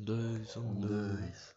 [0.00, 1.54] dois, um, dois.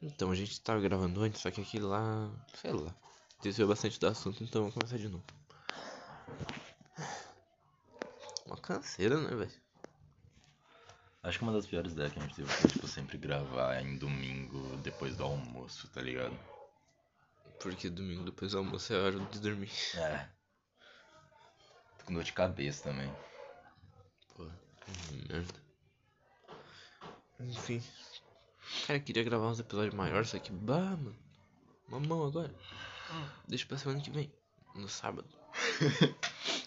[0.00, 2.94] Então, a gente tava gravando antes, só que aquele lá, sei lá,
[3.42, 5.24] desceu bastante do assunto, então vamos começar de novo.
[8.46, 9.68] Uma canseira, né, velho?
[11.22, 13.98] Acho que uma das piores ideias que a gente teve foi, tipo, sempre gravar em
[13.98, 16.38] domingo depois do almoço, tá ligado?
[17.60, 19.70] Porque domingo depois do almoço é hora de dormir.
[19.96, 20.28] É.
[21.98, 23.12] Tô com dor de cabeça também.
[24.36, 24.46] Pô,
[24.86, 25.67] que merda.
[27.40, 27.82] Enfim.
[28.86, 31.16] Cara, eu queria gravar uns episódios maiores, só que, bah, mano.
[31.88, 32.54] Mamão agora.
[33.46, 34.32] Deixa pra semana que vem,
[34.74, 35.28] no sábado.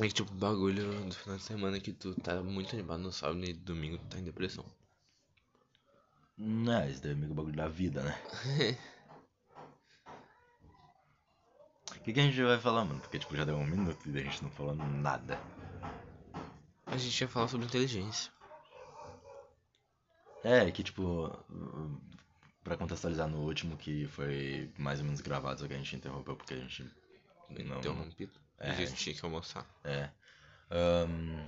[0.00, 3.44] É que, tipo, bagulho do final de semana que tu tá muito animado no sábado
[3.44, 4.64] e domingo tu tá em depressão.
[6.36, 8.78] Não, isso daí é meio que o bagulho da vida, né?
[11.96, 13.00] O que, que a gente vai falar, mano?
[13.00, 15.38] Porque, tipo, já deu um minuto e a gente não falando nada.
[16.98, 18.32] A gente ia falar sobre inteligência.
[20.42, 21.30] É, que, tipo,
[22.64, 26.36] pra contextualizar no último, que foi mais ou menos gravado, só que a gente interrompeu
[26.36, 26.90] porque a gente
[27.50, 27.78] não...
[27.78, 28.32] Interrompido.
[28.58, 29.64] É, a gente tinha que almoçar.
[29.84, 30.10] É.
[30.70, 31.46] Ahn,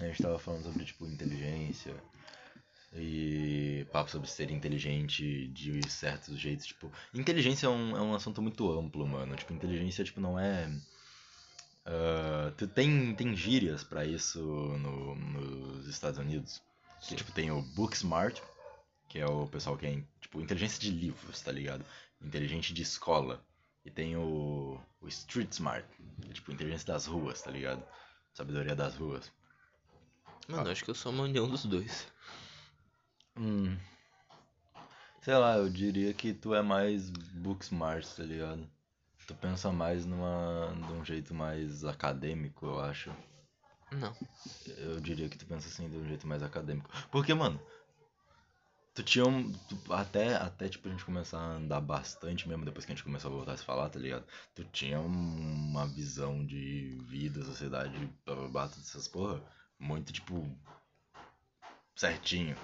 [0.00, 1.94] a gente tava falando sobre, tipo, inteligência
[2.94, 6.90] e papo sobre ser inteligente de certos jeitos, tipo...
[7.12, 9.36] Inteligência é um, é um assunto muito amplo, mano.
[9.36, 10.70] Tipo, inteligência, tipo, não é...
[11.86, 16.60] ah, tu tem, tem gírias pra isso no, nos Estados Unidos.
[17.00, 18.42] Que, tipo, tem o Book Smart,
[19.08, 21.84] que é o pessoal que é, tipo, inteligência de livros, tá ligado?
[22.20, 23.40] Inteligente de escola.
[23.84, 25.86] E tem o, o Street Smart,
[26.20, 27.86] que é, tipo, inteligência das ruas, tá ligado?
[28.34, 29.30] Sabedoria das ruas.
[30.48, 32.06] Mano, eu acho que eu sou uma união dos dois.
[33.36, 33.76] Hum.
[35.20, 38.68] Sei lá, eu diria que tu é mais book smart, tá ligado?
[39.26, 43.10] Tu pensa mais numa, num jeito mais acadêmico, eu acho.
[43.90, 44.14] Não.
[44.78, 46.88] Eu diria que tu pensa assim de um jeito mais acadêmico.
[47.10, 47.60] Porque, mano,
[48.94, 49.50] tu tinha um.
[49.52, 53.04] tu- até, até tipo a gente começar a andar bastante mesmo, depois que a gente
[53.04, 54.24] começou a voltar a se falar, tá ligado?
[54.54, 59.42] Tu tinha um- uma visão de vida, sociedade, blá blá blá, todas essas porra,
[59.78, 60.46] muito tipo.
[61.96, 62.56] certinho.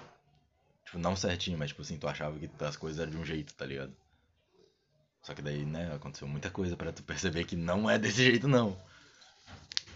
[0.85, 3.53] Tipo, não certinho, mas tipo assim, tu achava que as coisas eram de um jeito,
[3.55, 3.93] tá ligado?
[5.23, 8.47] Só que daí, né, aconteceu muita coisa pra tu perceber que não é desse jeito,
[8.47, 8.77] não.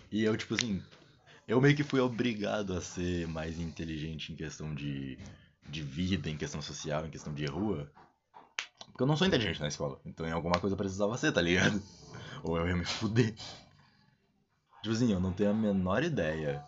[0.10, 0.82] E eu, tipo assim,
[1.48, 5.18] eu meio que fui obrigado a ser mais inteligente em questão de,
[5.70, 7.92] de vida, em questão social, em questão de rua.
[8.86, 10.00] Porque eu não sou inteligente na escola.
[10.06, 11.82] Então em alguma coisa eu precisava ser, tá ligado?
[12.44, 13.36] Ou eu ia me fuder.
[14.82, 16.64] Tipo assim, eu não tenho a menor ideia.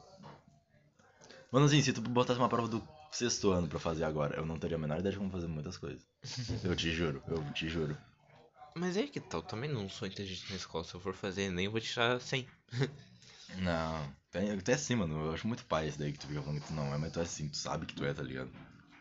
[1.51, 4.59] Mano, assim, se tu botasse uma prova do sexto ano pra fazer agora, eu não
[4.59, 6.05] teria a menor ideia de como fazer muitas coisas.
[6.63, 7.97] Eu te juro, eu te juro.
[8.75, 10.83] Mas é que tal, também não sou inteligente na escola.
[10.83, 12.47] Se eu for fazer Enem, eu vou tirar 100.
[13.57, 15.25] Não, tem- tu é assim, mano.
[15.25, 17.11] Eu acho muito pai esse daí que tu fica falando que tu não é, mas
[17.11, 18.49] tu é assim, tu sabe que tu é, tá ligado?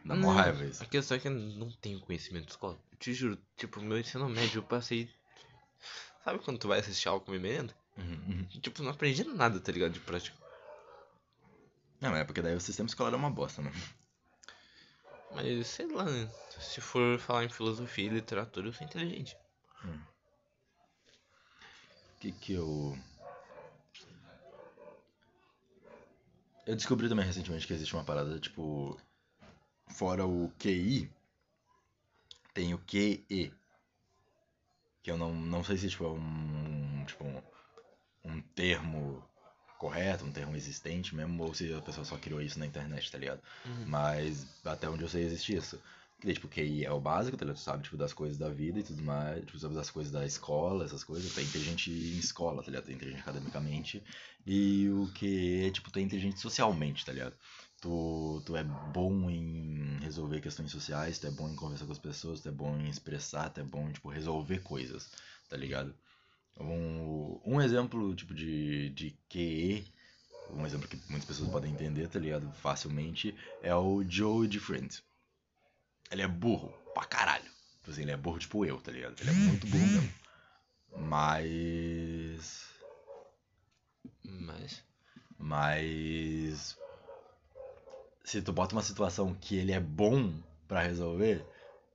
[0.07, 0.83] Dá mó raiva isso.
[0.83, 2.79] A questão é que eu não tenho conhecimento de escola.
[2.91, 5.11] Eu te juro, tipo, meu ensino médio eu passei.
[6.25, 7.77] Sabe quando tu vai assistir algo merenda?
[7.99, 8.47] Uhum, uhum.
[8.61, 9.93] Tipo, não aprendi nada, tá ligado?
[9.93, 10.37] De prática.
[12.01, 13.71] Não, é porque daí o sistema escolar é uma bosta, né?
[15.31, 16.27] Mas sei lá, né?
[16.59, 19.37] Se for falar em filosofia e literatura, eu sou inteligente.
[19.85, 19.99] O
[22.21, 22.99] que que eu...
[26.67, 28.99] Eu descobri também recentemente que existe uma parada, tipo...
[29.89, 31.11] Fora o QI,
[32.59, 33.53] tem o QE.
[35.03, 37.43] Que eu não, não sei se tipo, é um, tipo, um,
[38.25, 39.25] um termo
[39.79, 43.17] correto, um termo existente mesmo, ou se a pessoa só criou isso na internet, tá
[43.17, 43.41] ligado?
[43.65, 43.87] Uhum.
[43.87, 45.81] Mas até onde eu sei existe isso.
[46.23, 47.59] Daí, tipo, QI é o básico, tá ligado?
[47.59, 50.27] Tu sabe, tipo, das coisas da vida e tudo mais, tipo, sabe das coisas da
[50.27, 51.33] escola, essas coisas.
[51.33, 52.87] Tu é inteligente em escola, tá ligado?
[52.87, 54.03] Tu é inteligente academicamente.
[54.45, 57.37] E o que é, tipo, tu é inteligente socialmente, tá ligado?
[57.81, 61.99] Tu, tu é bom em resolver questões sociais, tu é bom em conversar com as
[61.99, 65.09] pessoas, tu é bom em expressar, tu é bom em, tipo, resolver coisas,
[65.49, 65.95] tá ligado?
[66.59, 69.87] Um, um exemplo, tipo, de, de QE,
[70.51, 72.51] um exemplo que muitas pessoas podem entender, tá ligado?
[72.55, 75.08] Facilmente, é o Joe de Friends.
[76.11, 77.51] Ele é burro pra caralho.
[77.79, 79.21] Tipo assim, ele é burro tipo eu, tá ligado?
[79.21, 80.13] Ele é muito burro mesmo.
[80.97, 82.69] Mas.
[84.25, 84.85] Mas.
[85.39, 86.79] Mas.
[88.25, 90.35] Se tu bota uma situação que ele é bom
[90.67, 91.45] pra resolver,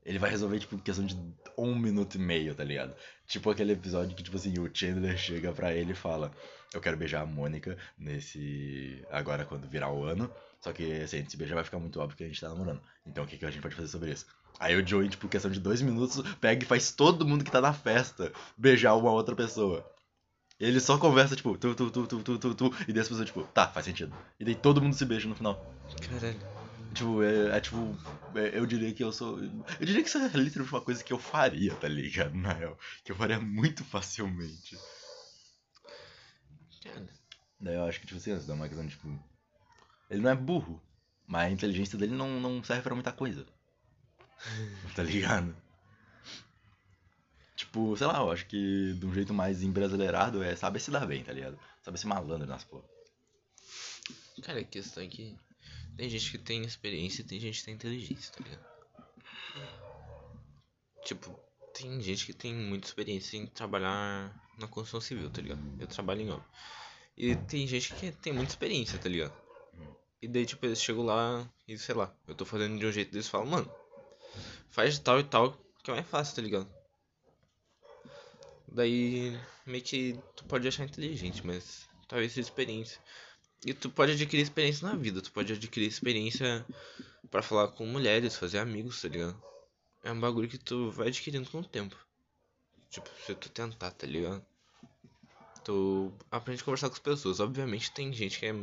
[0.04, 1.16] ele vai resolver, tipo, questão de
[1.58, 2.96] um minuto e meio, tá ligado?
[3.28, 6.32] Tipo aquele episódio que, tipo assim, o Chandler chega pra ele e fala:
[6.74, 9.06] Eu quero beijar a Mônica nesse.
[9.12, 10.30] Agora quando virar o ano.
[10.60, 12.50] Só que se a gente se beijar vai ficar muito óbvio que a gente tá
[12.50, 12.82] namorando.
[13.06, 14.26] Então o que, que a gente pode fazer sobre isso?
[14.60, 17.60] Aí o Joey, tipo, questão de dois minutos, pega e faz todo mundo que tá
[17.60, 19.86] na festa beijar uma outra pessoa.
[20.60, 23.26] Ele só conversa, tipo, tu, tu, tu, tu, tu, tu, tu, e daí as pessoas,
[23.26, 24.16] tipo, tá, faz sentido.
[24.40, 25.76] E daí todo mundo se beija no final.
[26.08, 26.40] Caralho.
[26.94, 27.98] Tipo, é, é tipo,
[28.36, 29.40] é, eu diria que eu sou.
[29.40, 32.36] Eu diria que isso é literalmente uma coisa que eu faria, tá ligado?
[32.36, 32.78] Na real.
[33.04, 34.78] Que eu faria muito facilmente.
[37.64, 39.08] Daí eu acho que, tipo assim, isso dá uma questão, tipo.
[40.10, 40.82] Ele não é burro,
[41.26, 43.48] mas a inteligência dele não, não serve pra muita coisa.
[44.94, 45.56] tá ligado?
[47.56, 51.06] Tipo, sei lá, eu acho que de um jeito mais embrasileirado é saber se dar
[51.06, 51.58] bem, tá ligado?
[51.82, 52.84] Saber ser malandro nas porra.
[54.44, 55.38] cara, a questão é que
[55.96, 58.74] tem gente que tem experiência e tem gente que tem inteligência, tá ligado?
[61.06, 61.40] Tipo,
[61.74, 65.62] tem gente que tem muita experiência em trabalhar na construção civil, tá ligado?
[65.80, 66.46] Eu trabalho em obra.
[67.16, 69.34] E tem gente que tem muita experiência, tá ligado?
[70.22, 73.12] E daí, tipo, eles chegam lá e, sei lá, eu tô fazendo de um jeito
[73.12, 73.72] deles falam, mano,
[74.72, 76.68] faz tal e tal, que é mais fácil, tá ligado?
[78.68, 83.00] Daí, meio que tu pode achar inteligente, mas talvez seja experiência.
[83.66, 86.66] E tu pode adquirir experiência na vida, tu pode adquirir experiência
[87.30, 89.42] pra falar com mulheres, fazer amigos, tá ligado?
[90.04, 91.96] É um bagulho que tu vai adquirindo com o tempo.
[92.90, 94.46] Tipo, se tu tentar, tá ligado?
[95.64, 97.40] Tu aprende a conversar com as pessoas.
[97.40, 98.54] Obviamente tem gente que é...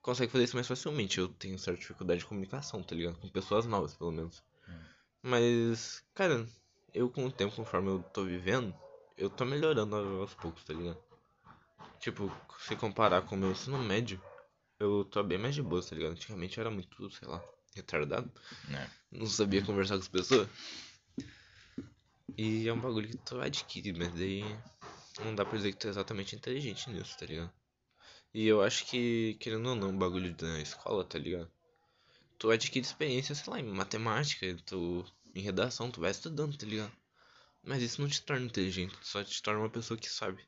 [0.00, 1.18] consegue fazer isso mais facilmente.
[1.18, 3.18] Eu tenho certa dificuldade de comunicação, tá ligado?
[3.18, 4.42] Com pessoas novas, pelo menos.
[5.22, 6.46] Mas, cara,
[6.92, 8.74] eu com o tempo, conforme eu tô vivendo,
[9.16, 10.98] eu tô melhorando aos poucos, tá ligado?
[12.00, 14.20] Tipo, se comparar com o meu ensino médio,
[14.80, 16.12] eu tô bem mais de boa, tá ligado?
[16.12, 17.40] Antigamente eu era muito, sei lá,
[17.74, 18.30] retardado.
[18.68, 18.90] Né?
[19.12, 20.48] Não sabia conversar com as pessoas.
[22.36, 24.42] E é um bagulho que tu adquire, mas daí
[25.20, 27.52] não dá pra dizer que tu é exatamente inteligente nisso, tá ligado?
[28.34, 31.50] E eu acho que, querendo ou não, o bagulho da escola, tá ligado?
[32.38, 35.04] Tu adquire experiência, sei lá, em matemática, tu,
[35.34, 36.92] em redação, tu vai estudando, tá ligado?
[37.62, 40.42] Mas isso não te torna inteligente, só te torna uma pessoa que sabe.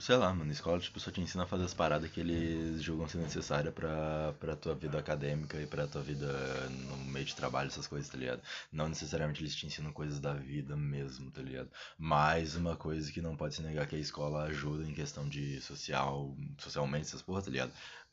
[0.00, 2.82] Sei lá, mano, a escola tipo, só te ensina a fazer as paradas que eles
[2.82, 6.26] julgam ser necessárias pra, pra tua vida acadêmica e pra tua vida
[6.70, 8.42] no meio de trabalho, essas coisas, tá ligado?
[8.70, 11.70] Não necessariamente eles te ensinam coisas da vida mesmo, tá ligado?
[11.98, 15.60] Mais uma coisa que não pode se negar que a escola ajuda em questão de
[15.62, 17.72] social, socialmente, essas porra, tá ligado?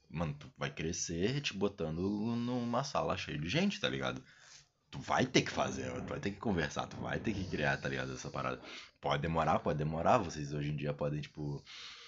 [0.10, 4.24] Mano, tu vai crescer te botando numa sala cheia de gente, tá ligado?
[4.91, 7.77] Tu vai ter que fazer, tu vai ter que conversar, tu vai ter que criar,
[7.77, 8.13] tá ligado?
[8.13, 8.61] Essa parada.
[9.01, 10.17] Pode demorar, pode demorar.
[10.19, 11.63] Vocês hoje em dia podem, tipo.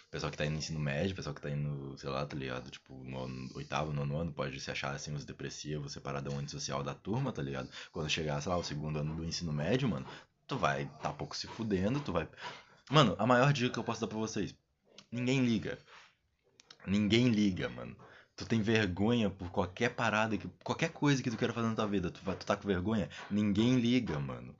[0.09, 2.71] Pessoal que tá indo no ensino médio, pessoal que tá indo, sei lá, tá ligado?
[2.71, 7.33] Tipo, no oitavo, nono ano, pode se achar assim, os depressivos, separadão antissocial da turma,
[7.33, 7.69] tá ligado?
[7.91, 10.07] Quando chegar, sei lá, o segundo ano do ensino médio, mano,
[10.47, 12.27] tu vai tá pouco se fudendo, tu vai.
[12.89, 14.55] Mano, a maior dica que eu posso dar pra vocês:
[15.11, 15.77] ninguém liga.
[16.85, 17.97] Ninguém liga, mano.
[18.37, 21.87] Tu tem vergonha por qualquer parada, que, qualquer coisa que tu queira fazer na tua
[21.87, 23.09] vida, tu, tu tá com vergonha?
[23.31, 24.55] Ninguém liga, mano.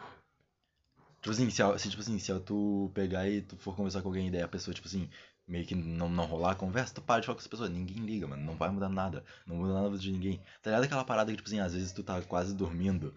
[1.21, 4.27] Tipo assim, se, se, tipo assim, se tu pegar e tu for conversar com alguém
[4.27, 5.07] e daí a pessoa, tipo assim,
[5.47, 7.69] meio que não, não rolar a conversa, tu para de falar com essa pessoa.
[7.69, 8.43] Ninguém liga, mano.
[8.43, 9.23] Não vai mudar nada.
[9.45, 10.41] Não muda nada de ninguém.
[10.61, 13.13] Tá ligado aquela parada que, tipo assim, às vezes tu tá quase dormindo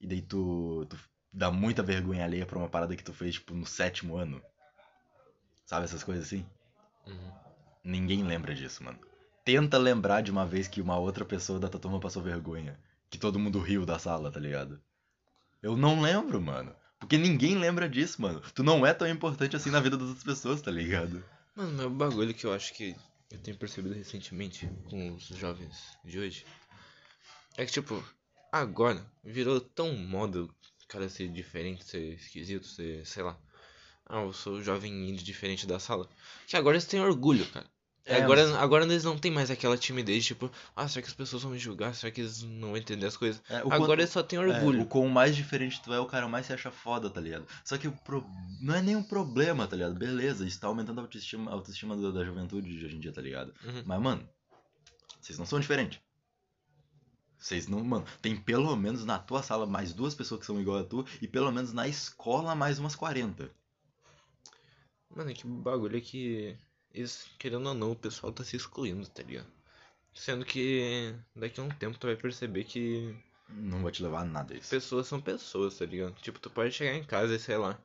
[0.00, 0.98] e daí tu, tu
[1.32, 4.42] dá muita vergonha alheia pra uma parada que tu fez, tipo, no sétimo ano?
[5.66, 6.44] Sabe essas coisas assim?
[7.06, 7.32] Uhum.
[7.84, 9.09] Ninguém lembra disso, mano.
[9.50, 12.78] Tenta lembrar de uma vez que uma outra pessoa da tua turma passou vergonha.
[13.10, 14.80] Que todo mundo riu da sala, tá ligado?
[15.60, 16.72] Eu não lembro, mano.
[17.00, 18.40] Porque ninguém lembra disso, mano.
[18.54, 21.24] Tu não é tão importante assim na vida das outras pessoas, tá ligado?
[21.56, 22.94] Mano, o bagulho que eu acho que
[23.28, 26.46] eu tenho percebido recentemente com os jovens de hoje
[27.56, 28.00] é que, tipo,
[28.52, 30.46] agora virou tão moda
[30.86, 33.36] cara ser diferente, ser esquisito, ser, sei lá.
[34.06, 36.08] Ah, eu sou jovem índio diferente da sala.
[36.46, 37.66] Que agora eles têm orgulho, cara.
[38.12, 41.14] É, agora, mas- agora eles não tem mais aquela timidez, tipo, ah, será que as
[41.14, 41.94] pessoas vão me julgar?
[41.94, 43.40] Será que eles não vão entender as coisas?
[43.48, 44.82] É, agora quanto- eles só têm É, orgulho.
[44.82, 47.46] o quão mais diferente tu é, o cara mais se acha foda, tá ligado?
[47.64, 48.26] Só que o pro...
[48.60, 49.94] não é nenhum problema, tá ligado?
[49.94, 53.12] Beleza, isso tá aumentando a autoestima, a autoestima da, da juventude de hoje em dia,
[53.12, 53.54] tá ligado?
[53.64, 53.82] Uhum.
[53.86, 54.28] Mas, mano,
[55.20, 56.00] vocês não são diferentes.
[57.38, 60.78] Vocês não, mano, tem pelo menos na tua sala mais duas pessoas que são igual
[60.78, 63.50] a tu e pelo menos na escola mais umas 40.
[65.14, 66.56] Mano, que bagulho é que.
[66.94, 69.46] Isso, querendo ou não, o pessoal tá se excluindo, tá ligado?
[70.12, 73.14] Sendo que daqui a um tempo tu vai perceber que
[73.48, 74.70] Não vai te levar a nada isso.
[74.70, 76.14] pessoas são pessoas, tá ligado?
[76.20, 77.80] Tipo, tu pode chegar em casa e sei lá,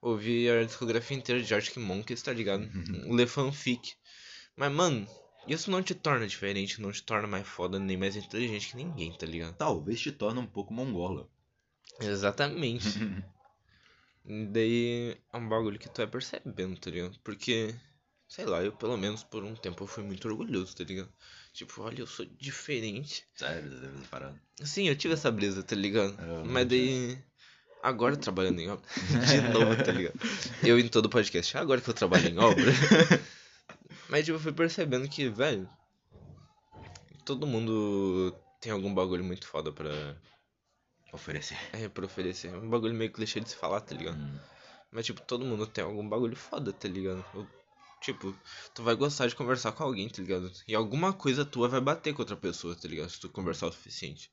[0.00, 2.68] ouvir a discografia inteira de Arctic Monkeys, tá ligado?
[3.14, 3.94] Ler fanfic.
[4.56, 5.06] Mas, mano,
[5.46, 9.12] isso não te torna diferente, não te torna mais foda nem mais inteligente que ninguém,
[9.12, 9.54] tá ligado?
[9.56, 11.28] Talvez te torne um pouco mongola.
[12.00, 12.88] Exatamente.
[14.24, 17.16] Daí é um bagulho que tu vai percebendo, tá ligado?
[17.22, 17.74] Porque,
[18.28, 21.12] sei lá, eu pelo menos por um tempo eu fui muito orgulhoso, tá ligado?
[21.52, 23.24] Tipo, olha, eu sou diferente.
[23.34, 24.38] Sério, você deve ter parado.
[24.62, 26.14] Sim, eu tive essa brisa, tá ligado?
[26.20, 27.18] Eu não Mas daí.
[27.82, 28.84] Agora trabalhando em obra.
[29.26, 30.18] De novo, tá ligado?
[30.62, 31.56] Eu em todo podcast.
[31.56, 32.64] Agora que eu trabalho em obra.
[34.08, 35.68] Mas tipo, eu fui percebendo que, velho.
[37.24, 40.16] Todo mundo tem algum bagulho muito foda pra.
[41.12, 41.56] Oferecer.
[41.72, 42.54] É, pra oferecer.
[42.54, 44.18] Um bagulho meio clichê de se falar, tá ligado?
[44.18, 44.38] Hum.
[44.90, 47.24] Mas, tipo, todo mundo tem algum bagulho foda, tá ligado?
[47.34, 47.46] Eu-
[48.06, 48.34] tipo,
[48.74, 50.50] tu vai gostar de conversar com alguém, tá ligado?
[50.66, 53.10] E alguma coisa tua vai bater com outra pessoa, tá ligado?
[53.10, 54.30] Se tu conversar o suficiente.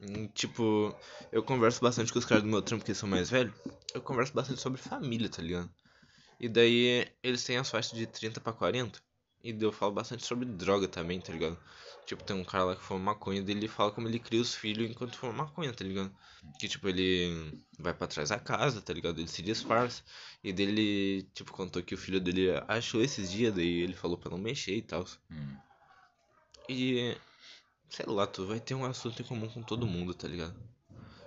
[0.00, 0.94] Hum, Tipo,
[1.30, 3.54] eu converso bastante com os caras do meu trampo que são mais velhos.
[3.94, 5.70] Eu converso bastante sobre família, tá ligado?
[6.40, 9.00] E daí eles têm as faixas de 30 pra 40.
[9.50, 11.56] E eu falo bastante sobre droga também, tá ligado?
[12.04, 14.54] Tipo, tem um cara lá que fuma maconha dele ele fala como ele cria os
[14.54, 16.14] filhos enquanto fuma maconha, tá ligado?
[16.58, 19.18] Que tipo, ele vai pra trás da casa, tá ligado?
[19.20, 20.02] Ele se disfarça.
[20.42, 24.30] E dele, tipo, contou que o filho dele achou esses dias, daí ele falou pra
[24.30, 25.04] não mexer e tal.
[25.30, 25.56] Hum.
[26.68, 27.16] E
[27.88, 30.54] sei lá, tu vai ter um assunto em comum com todo mundo, tá ligado?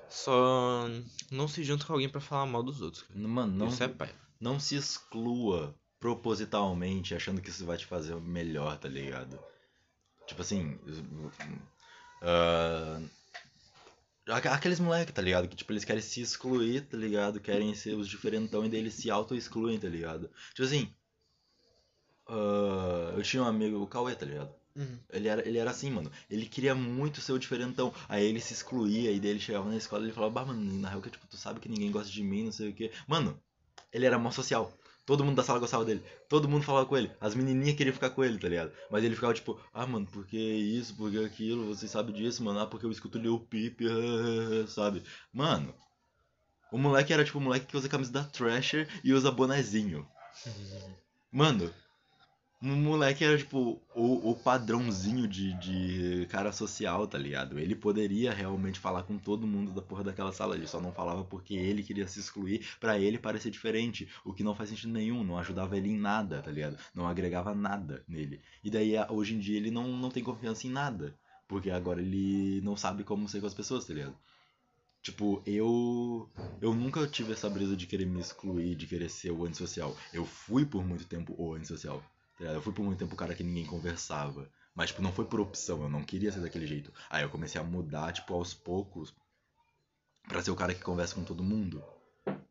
[0.10, 0.88] Só
[1.32, 3.04] não se junta com alguém pra falar mal dos outros.
[3.04, 3.20] cara.
[3.20, 4.14] Mano, não, Isso é pai.
[4.40, 9.40] não se exclua propositalmente achando que isso vai te fazer melhor, tá ligado?
[10.28, 10.80] Tipo assim.
[14.28, 15.48] aqu- aqueles moleque, tá ligado?
[15.50, 17.40] Que tipo, eles querem se excluir, tá ligado?
[17.42, 20.30] Querem ser os diferentão e daí eles se auto-excluem, tá ligado?
[20.54, 20.94] Tipo assim.
[22.28, 24.54] ah, eu tinha um amigo, o Cauê, tá ligado?
[25.12, 26.12] Ele era, ele era assim, mano.
[26.30, 27.94] Ele queria muito ser o diferentão.
[28.08, 30.62] Aí ele se excluía, e daí ele chegava na escola e ele falava, bah, mano,
[30.80, 32.92] na real que tipo, tu sabe que ninguém gosta de mim, não sei o quê.
[33.08, 33.42] Mano,
[33.92, 34.72] ele era mó social.
[35.10, 36.04] Todo mundo da sala gostava dele.
[36.30, 37.12] Todo mundo falava com ele.
[37.20, 38.72] As menininhas queriam ficar com ele, tá ligado?
[38.92, 41.66] Mas ele ficava tipo, ah, mano, por que isso, por que aquilo?
[41.66, 42.60] Você sabe disso, mano?
[42.60, 43.80] Ah, porque eu escuto Lil Peep,
[44.70, 45.02] sabe?
[45.34, 45.74] Mano,
[46.72, 50.08] o moleque era tipo o moleque que usa camisa da Thrasher e usa bonezinho.
[51.34, 51.74] Mano,
[52.62, 57.58] o moleque era tipo o, o padrãozinho de, de cara social, tá ligado?
[57.58, 61.24] Ele poderia realmente falar com todo mundo da porra daquela sala, ele só não falava
[61.24, 65.24] porque ele queria se excluir pra ele parecer diferente, o que não faz sentido nenhum,
[65.24, 66.78] não ajudava ele em nada, tá ligado?
[66.94, 68.42] Não agregava nada nele.
[68.64, 72.60] E daí hoje em dia ele não, não tem confiança em nada, porque agora ele
[72.62, 74.18] não sabe como ser com as pessoas, tá ligado?
[75.02, 76.30] Tipo, eu.
[76.62, 79.96] Eu nunca tive essa brisa de querer me excluir, de querer ser o antissocial.
[80.12, 82.04] Eu fui por muito tempo o antissocial.
[82.46, 82.52] Tá?
[82.54, 84.50] Eu fui por muito tempo o cara que ninguém conversava.
[84.76, 86.94] Mas, tipo, não foi por opção, eu não queria ser daquele jeito.
[87.10, 89.14] Aí eu comecei a mudar, tipo, aos poucos,
[90.28, 91.84] pra ser o cara que conversa com todo mundo.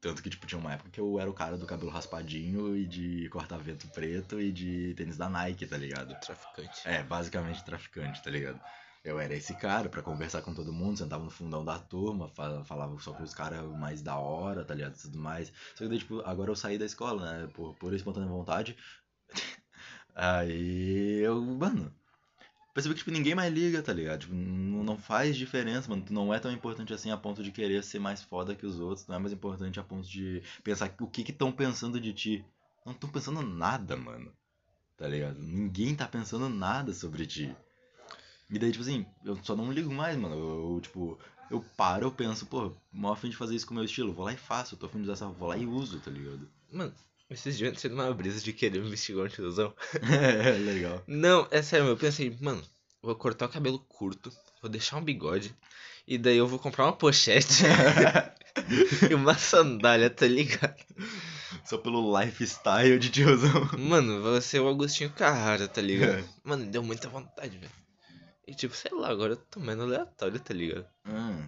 [0.00, 2.86] Tanto que, tipo, tinha uma época que eu era o cara do cabelo raspadinho e
[2.86, 6.18] de corta-vento preto e de tênis da Nike, tá ligado?
[6.20, 6.82] Traficante.
[6.88, 8.60] É, basicamente traficante, tá ligado?
[9.04, 12.64] Eu era esse cara pra conversar com todo mundo, sentava no fundão da turma, fa-
[12.64, 14.96] falava só com os caras mais da hora, tá ligado?
[15.00, 15.52] Tudo mais.
[15.76, 17.48] Só que daí, tipo, agora eu saí da escola, né?
[17.54, 18.76] Por, por espontânea vontade.
[20.14, 21.92] Aí eu, mano,
[22.74, 24.20] percebi que, tipo, ninguém mais liga, tá ligado?
[24.20, 26.02] Tipo, não, faz diferença, mano.
[26.02, 28.78] Tu não é tão importante assim a ponto de querer ser mais foda que os
[28.80, 29.06] outros.
[29.06, 32.44] Não é mais importante a ponto de pensar o que que estão pensando de ti.
[32.84, 34.32] Não estão pensando nada, mano.
[34.96, 35.38] Tá ligado?
[35.40, 37.54] Ninguém tá pensando nada sobre ti.
[38.50, 40.34] E daí, tipo assim, eu só não ligo mais, mano.
[40.34, 41.18] Eu, eu, tipo,
[41.50, 44.12] eu paro, eu penso, pô, mó afim de fazer isso com o meu estilo.
[44.12, 44.74] Vou lá e faço.
[44.74, 46.48] Eu tô afim de usar essa, vou lá e uso, tá ligado?
[46.72, 46.92] Mano,
[47.30, 49.74] esses dias eu uma brisa de querer igual um tiozão.
[50.02, 51.02] é, legal.
[51.06, 52.62] Não, é sério, eu pensei, mano,
[53.02, 54.32] vou cortar o cabelo curto,
[54.62, 55.54] vou deixar um bigode,
[56.06, 57.64] e daí eu vou comprar uma pochete
[59.10, 60.76] e uma sandália, tá ligado?
[61.64, 63.70] Só pelo lifestyle de tiozão.
[63.78, 66.26] Mano, vou ser o Agostinho Carrara, tá ligado?
[66.42, 67.72] Mano, deu muita vontade, velho.
[68.46, 70.86] E tipo, sei lá, agora eu tô mais aleatório, tá ligado?
[71.06, 71.46] Hum.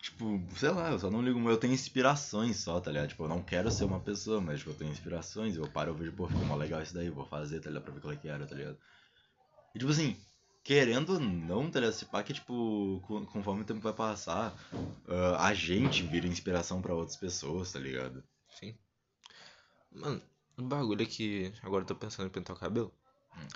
[0.00, 1.38] Tipo, sei lá, eu só não ligo.
[1.50, 3.08] Eu tenho inspirações só, tá ligado?
[3.08, 5.56] Tipo, eu não quero ser uma pessoa, mas tipo, eu tenho inspirações.
[5.56, 7.84] Eu paro, eu vejo, pô, ficou mó legal isso daí, vou fazer, tá ligado?
[7.84, 8.78] Pra ver qual é que era, tá ligado?
[9.74, 10.16] E tipo assim,
[10.64, 11.94] querendo ou não, tá ligado?
[11.94, 14.54] Se pá que, tipo, co- conforme o tempo vai passar,
[15.08, 18.22] ah, a gente vira inspiração pra outras pessoas, tá ligado?
[18.50, 18.76] Sim.
[19.90, 20.22] Mano,
[20.58, 22.92] o bagulho é que agora eu tô pensando em pintar o cabelo.
[23.36, 23.46] Hum.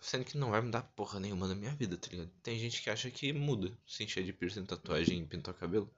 [0.00, 2.30] Sendo que não vai mudar porra nenhuma na minha vida, tá ligado?
[2.42, 5.90] Tem gente que acha que muda se encher de piercing, tatuagem e pintar o cabelo.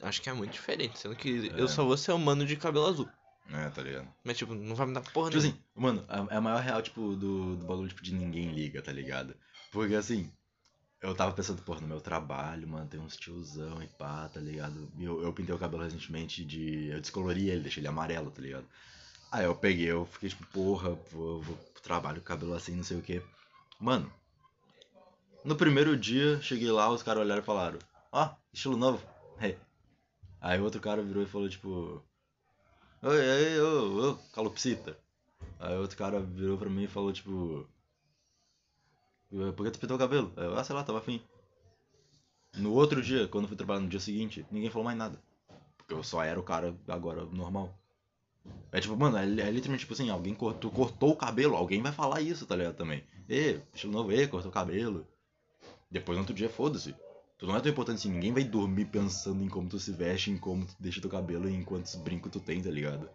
[0.00, 1.60] Acho que é muito diferente, sendo que É.
[1.60, 3.08] eu só vou ser humano de cabelo azul.
[3.50, 4.08] É, tá ligado?
[4.24, 5.58] Mas, tipo, não vai mudar porra Tipo nenhuma.
[5.58, 8.92] assim, mano, é a maior real, tipo, do, do bagulho, tipo, de ninguém liga, tá
[8.92, 9.34] ligado?
[9.72, 10.30] Porque, assim,
[11.00, 14.88] eu tava pensando, pô, no meu trabalho, mano, tem uns tiozão e pá, tá ligado?
[14.98, 16.86] Eu, eu pintei o cabelo recentemente de...
[16.88, 18.66] Eu descolori ele, deixei ele amarelo, tá ligado?
[19.32, 22.98] Aí eu peguei, eu fiquei tipo, porra, vou, vou trabalho com cabelo assim, não sei
[22.98, 23.22] o que.
[23.80, 24.12] Mano,
[25.42, 27.78] no primeiro dia, cheguei lá, os caras olharam e falaram,
[28.12, 29.02] ó, estilo novo.
[29.40, 29.58] Hey.
[30.38, 32.04] Aí outro cara virou e falou, tipo...
[33.02, 34.98] Oi, aí, ô, ô, calopsita.
[35.58, 37.66] Aí outro cara virou pra mim e falou, tipo...
[39.56, 40.30] Por que tu pintou o cabelo?
[40.36, 41.22] Eu, ah, sei lá, tava afim.
[42.54, 45.18] No outro dia, quando eu fui trabalhar no dia seguinte, ninguém falou mais nada.
[45.88, 47.74] Eu só era o cara agora normal.
[48.70, 51.92] É tipo, mano, é, é literalmente tipo assim, alguém cortou, cortou o cabelo, alguém vai
[51.92, 52.76] falar isso, tá ligado?
[52.76, 53.04] Também.
[53.28, 55.06] Ê, estilo novo, ê, cortou o cabelo.
[55.90, 56.94] Depois no outro dia, foda-se.
[57.38, 60.30] Tu não é tão importante assim, ninguém vai dormir pensando em como tu se veste,
[60.30, 63.10] em como tu deixa teu cabelo e em quantos brincos tu tem, tá ligado?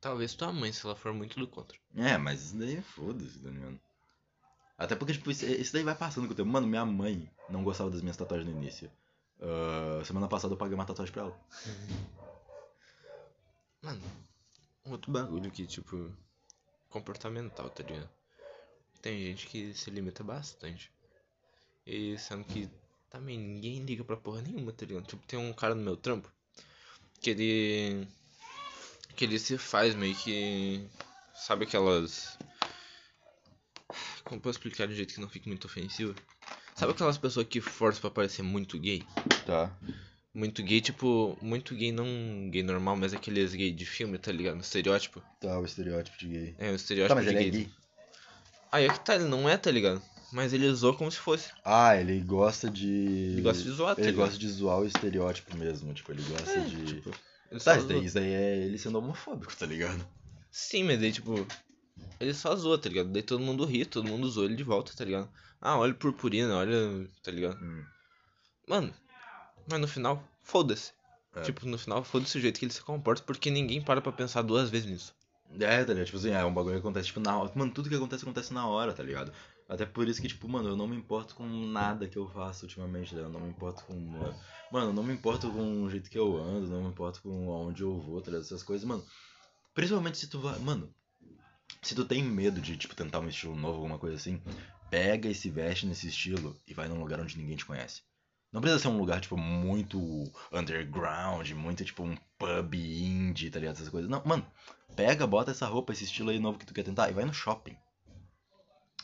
[0.00, 1.76] Talvez tua mãe, se ela for muito do contra.
[1.94, 3.78] É, mas isso daí é foda-se, tá ligado?
[4.78, 6.48] Até porque, tipo, isso, daí vai passando com o tempo.
[6.48, 8.90] Mano, minha mãe não gostava das minhas tatuagens no início.
[9.40, 11.40] Ah, semana passada eu paguei uma tatuagem pra ela.
[13.82, 14.00] Mano,
[14.92, 16.12] outro bagulho que, tipo,
[16.88, 18.08] comportamental, tá ligado?
[19.02, 20.90] Tem gente que se limita bastante.
[21.86, 22.68] E sendo que
[23.08, 25.06] também ninguém liga pra porra nenhuma, tá ligado?
[25.06, 26.30] Tipo, tem um cara no meu trampo
[27.20, 28.08] que ele.
[29.14, 30.88] que ele se faz meio que.
[31.34, 32.38] Sabe aquelas.
[34.24, 36.14] Como posso explicar de um jeito que não fique muito ofensivo?
[36.74, 39.02] Sabe aquelas pessoas que forçam pra parecer muito gay?
[39.44, 39.76] Tá.
[40.36, 44.60] Muito gay, tipo, muito gay, não gay normal, mas aqueles gay de filme, tá ligado?
[44.60, 45.22] estereótipo.
[45.40, 46.54] Tá, o estereótipo de gay.
[46.58, 47.48] É, o Tá, estereótipo mas de ele gay.
[47.48, 47.70] é gay.
[48.70, 50.02] Aí é que tá, ele não é, tá ligado?
[50.30, 51.50] Mas ele zoou como se fosse.
[51.64, 53.30] Ah, ele gosta de.
[53.32, 54.26] Ele gosta de zoar, tá Ele ligado?
[54.26, 55.94] gosta de zoar o estereótipo mesmo.
[55.94, 56.84] Tipo, ele gosta É, de.
[56.84, 57.10] tipo,
[57.50, 58.04] ele Tá, isso daí, zoa.
[58.06, 60.06] isso daí é ele sendo homofóbico, tá ligado?
[60.50, 61.46] Sim, mas daí, tipo,
[62.20, 63.08] ele só zoa, tá ligado?
[63.10, 65.30] Daí todo mundo ri, todo mundo zoa ele de volta, tá ligado?
[65.62, 67.56] Ah, olha o purpurina, olha, tá ligado?
[67.62, 67.84] Hum.
[68.68, 68.92] Mano,
[69.68, 70.92] mas no final, foda-se.
[71.34, 71.42] É.
[71.42, 74.42] Tipo, no final, foda-se o jeito que ele se comporta, porque ninguém para pra pensar
[74.42, 75.14] duas vezes nisso.
[75.60, 76.06] É, tá ligado?
[76.06, 77.52] Tipo assim, é um bagulho que acontece, tipo, na hora.
[77.54, 79.32] Mano, tudo que acontece, acontece na hora, tá ligado?
[79.68, 82.64] Até por isso que, tipo, mano, eu não me importo com nada que eu faço
[82.64, 83.32] ultimamente, ligado?
[83.32, 83.94] Eu não me importo com.
[84.70, 87.50] Mano, eu não me importo com o jeito que eu ando, não me importo com
[87.50, 88.44] aonde eu vou, tá ligado?
[88.44, 89.04] Essas coisas, mano.
[89.74, 90.58] Principalmente se tu vai.
[90.58, 90.92] Mano,
[91.82, 94.40] se tu tem medo de, tipo, tentar um estilo novo, alguma coisa assim,
[94.90, 98.02] pega e se veste nesse estilo e vai num lugar onde ninguém te conhece.
[98.52, 99.98] Não precisa ser um lugar, tipo, muito
[100.52, 103.74] underground, muito, tipo, um pub indie, tá ligado?
[103.74, 104.10] Essas coisas.
[104.10, 104.46] Não, mano,
[104.94, 107.34] pega, bota essa roupa, esse estilo aí novo que tu quer tentar e vai no
[107.34, 107.76] shopping.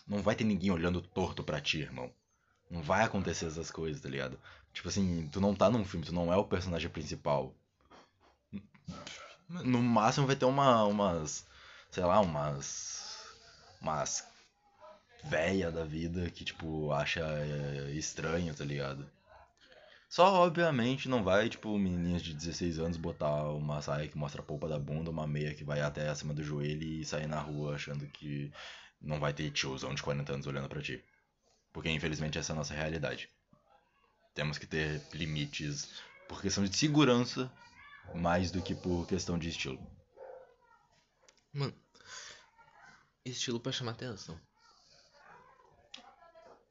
[0.06, 2.10] Não vai ter ninguém olhando torto pra ti, irmão.
[2.70, 4.38] Não vai acontecer essas coisas, tá ligado?
[4.72, 7.54] Tipo assim, tu não tá num filme, tu não é o personagem principal.
[9.48, 11.46] No máximo vai ter uma, umas,
[11.90, 13.36] sei lá, umas,
[13.80, 14.26] umas
[15.24, 19.06] véia da vida que, tipo, acha é, estranho, tá ligado?
[20.12, 24.44] Só, obviamente, não vai, tipo, menininhas de 16 anos botar uma saia que mostra a
[24.44, 27.76] polpa da bunda, uma meia que vai até acima do joelho e sair na rua
[27.76, 28.52] achando que
[29.00, 31.02] não vai ter tiozão de 40 anos olhando pra ti.
[31.72, 33.30] Porque, infelizmente, essa é a nossa realidade.
[34.34, 35.88] Temos que ter limites
[36.28, 37.50] por questão de segurança
[38.14, 39.80] mais do que por questão de estilo.
[41.54, 41.74] Mano,
[43.24, 44.38] estilo pra chamar atenção.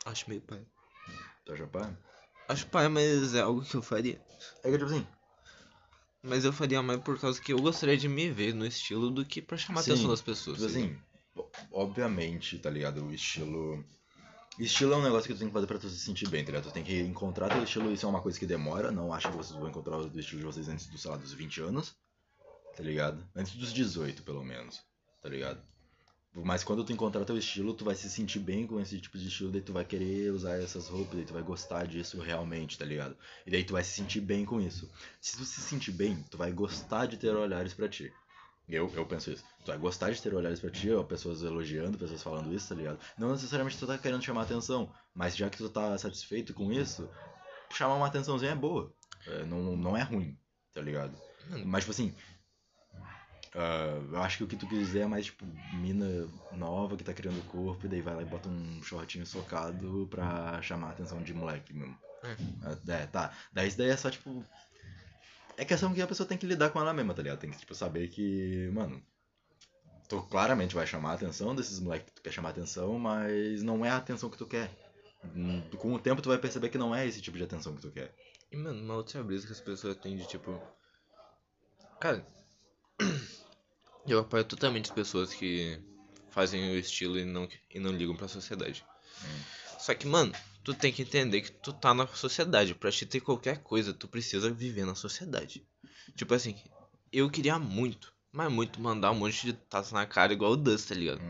[0.05, 0.63] Acho meio pai.
[1.43, 1.97] Tá chapado?
[2.51, 4.19] Acho pai, mas é algo que eu faria.
[4.63, 5.07] É que, tipo assim,
[6.21, 9.25] Mas eu faria mais por causa que eu gostaria de me ver no estilo do
[9.25, 10.57] que pra chamar a Sim, atenção das pessoas.
[10.57, 10.97] Tipo assim,
[11.71, 13.05] obviamente, tá ligado?
[13.05, 13.83] O estilo.
[14.59, 16.51] Estilo é um negócio que tu tem que fazer pra tu se sentir bem, tá
[16.51, 16.69] ligado?
[16.69, 18.91] Tu tem que encontrar teu estilo, isso é uma coisa que demora.
[18.91, 21.31] Não acho que vocês vão encontrar o estilo de vocês antes dos, sei lá, dos
[21.33, 21.95] 20 anos,
[22.75, 23.25] tá ligado?
[23.33, 24.81] Antes dos 18, pelo menos,
[25.21, 25.61] tá ligado?
[26.33, 29.27] Mas quando tu encontrar teu estilo, tu vai se sentir bem com esse tipo de
[29.27, 32.85] estilo, daí tu vai querer usar essas roupas, daí tu vai gostar disso realmente, tá
[32.85, 33.17] ligado?
[33.45, 34.89] E daí tu vai se sentir bem com isso.
[35.19, 38.13] Se tu se sentir bem, tu vai gostar de ter olhares pra ti.
[38.69, 39.43] Eu, eu penso isso.
[39.65, 42.75] Tu vai gostar de ter olhares pra ti, ó, pessoas elogiando, pessoas falando isso, tá
[42.75, 42.99] ligado?
[43.17, 47.09] Não necessariamente tu tá querendo chamar atenção, mas já que tu tá satisfeito com isso,
[47.73, 48.93] chamar uma atençãozinha é boa.
[49.27, 50.37] É, não, não é ruim,
[50.73, 51.13] tá ligado?
[51.49, 51.65] Mano.
[51.65, 52.15] Mas, tipo assim,
[53.55, 57.03] ah, eu acho que o que tu quis dizer é mais, tipo, mina nova que
[57.03, 60.91] tá criando corpo e daí vai lá e bota um shortinho socado pra chamar a
[60.91, 61.97] atenção de moleque mesmo.
[62.23, 62.91] É.
[62.91, 63.31] É, tá.
[63.51, 64.45] Daí isso daí é só, tipo,
[65.57, 67.39] é questão que a pessoa tem que lidar com ela mesma, tá ligado?
[67.39, 69.01] Tem que, tipo, saber que, mano,
[70.07, 73.61] tu claramente vai chamar a atenção desses moleques que tu quer chamar a atenção, mas
[73.63, 74.69] não é a atenção que tu quer.
[75.35, 77.81] Hum, Com o tempo tu vai perceber que não é esse tipo de atenção que
[77.81, 78.13] tu quer.
[78.51, 80.59] E, mano, uma outra brisa que as pessoas têm de tipo.
[81.99, 82.25] Cara,
[84.07, 85.79] eu apoio totalmente as pessoas que
[86.29, 88.83] fazem o estilo e não, e não ligam pra sociedade.
[89.79, 90.33] Só que, mano,
[90.63, 92.75] tu tem que entender que tu tá na sociedade.
[92.75, 95.65] Pra te ter qualquer coisa, tu precisa viver na sociedade.
[96.15, 96.55] Tipo assim,
[97.11, 100.87] eu queria muito, mas muito mandar um monte de taça na cara igual o Dust,
[100.87, 101.21] tá ligado?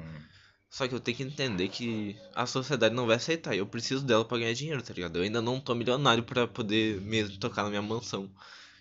[0.70, 3.56] Só que eu tenho que entender que a sociedade não vai aceitar.
[3.56, 5.18] Eu preciso dela pra ganhar dinheiro, tá ligado?
[5.18, 8.34] Eu ainda não tô milionário pra poder mesmo tocar na minha mansão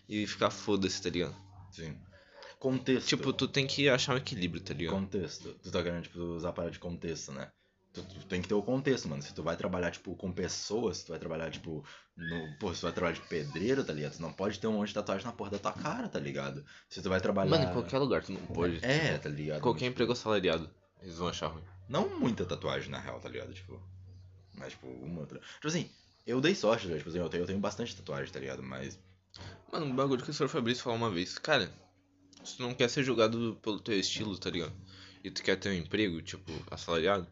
[0.09, 1.35] e ficar foda-se, tá ligado?
[1.72, 1.96] Sim.
[2.61, 3.09] Contexto.
[3.09, 4.92] Tipo, tu tem que achar um equilíbrio, tá ligado?
[4.92, 5.55] Contexto.
[5.62, 7.51] Tu tá querendo, tipo, usar a parada de contexto, né?
[7.90, 9.23] Tu, tu tem que ter o contexto, mano.
[9.23, 11.83] Se tu vai trabalhar, tipo, com pessoas, se tu vai trabalhar, tipo,
[12.14, 12.59] no.
[12.59, 14.12] Pô, se tu vai trabalhar de pedreiro, tá ligado?
[14.12, 16.62] Tu não pode ter um monte de tatuagem na porra da tua cara, tá ligado?
[16.87, 17.51] Se tu vai trabalhar.
[17.51, 18.79] Mano, em qualquer lugar tu não pode.
[18.85, 19.62] É, tá ligado?
[19.62, 20.70] Qualquer emprego assalariado.
[21.01, 21.64] Eles vão achar ruim.
[21.88, 23.55] Não muita tatuagem, na real, tá ligado?
[23.55, 23.81] Tipo.
[24.55, 25.40] Mas, tipo, uma outra.
[25.55, 25.90] Tipo assim,
[26.27, 26.99] eu dei sorte, né?
[26.99, 28.62] Tipo assim, eu tenho, eu tenho bastante tatuagem, tá ligado?
[28.62, 28.99] Mas.
[29.73, 30.49] Mano, um bagulho que o Sr.
[30.49, 31.38] Fabrício falou uma vez.
[31.38, 31.73] Cara,
[32.44, 34.72] se tu não quer ser julgado pelo teu estilo, tá ligado?
[35.22, 37.26] E tu quer ter um emprego, tipo, assalariado.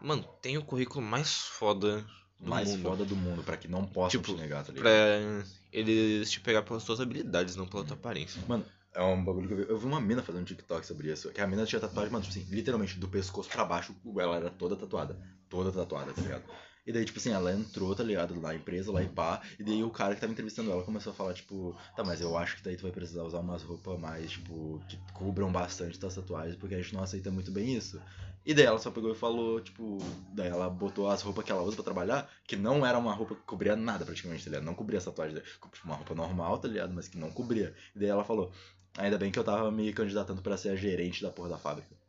[0.00, 2.04] Mano, tem o currículo mais foda
[2.38, 2.82] do mais mundo.
[2.82, 4.82] foda do mundo, pra que não possam Tipo, te negar, tá ligado?
[4.82, 8.42] Pra eles te pegar pelas tuas habilidades, não pela tua aparência.
[8.46, 9.66] Mano, é um bagulho que eu vi.
[9.68, 11.30] Eu vi uma mina fazendo um TikTok sobre isso.
[11.30, 14.50] Que a mina tinha tatuagem, mano, tipo assim, literalmente do pescoço pra baixo, ela era
[14.50, 15.18] toda tatuada.
[15.48, 16.44] Toda tatuada, tá ligado?
[16.84, 18.34] E daí, tipo assim, ela entrou, tá ligado?
[18.34, 19.40] Na empresa, lá e pá.
[19.58, 22.36] E daí o cara que tava entrevistando ela começou a falar, tipo, tá, mas eu
[22.36, 26.14] acho que daí tu vai precisar usar umas roupas mais, tipo, que cubram bastante tuas
[26.14, 28.00] tatuagens, porque a gente não aceita muito bem isso.
[28.44, 29.98] E daí ela só pegou e falou, tipo,
[30.34, 33.36] daí ela botou as roupas que ela usa pra trabalhar, que não era uma roupa
[33.36, 34.64] que cobria nada praticamente, tá ligado?
[34.64, 36.92] Não cobria as tatuagens, tipo, uma roupa normal, tá ligado?
[36.92, 37.72] Mas que não cobria.
[37.94, 38.50] E daí ela falou,
[38.98, 42.01] ainda bem que eu tava me candidatando pra ser a gerente da porra da fábrica.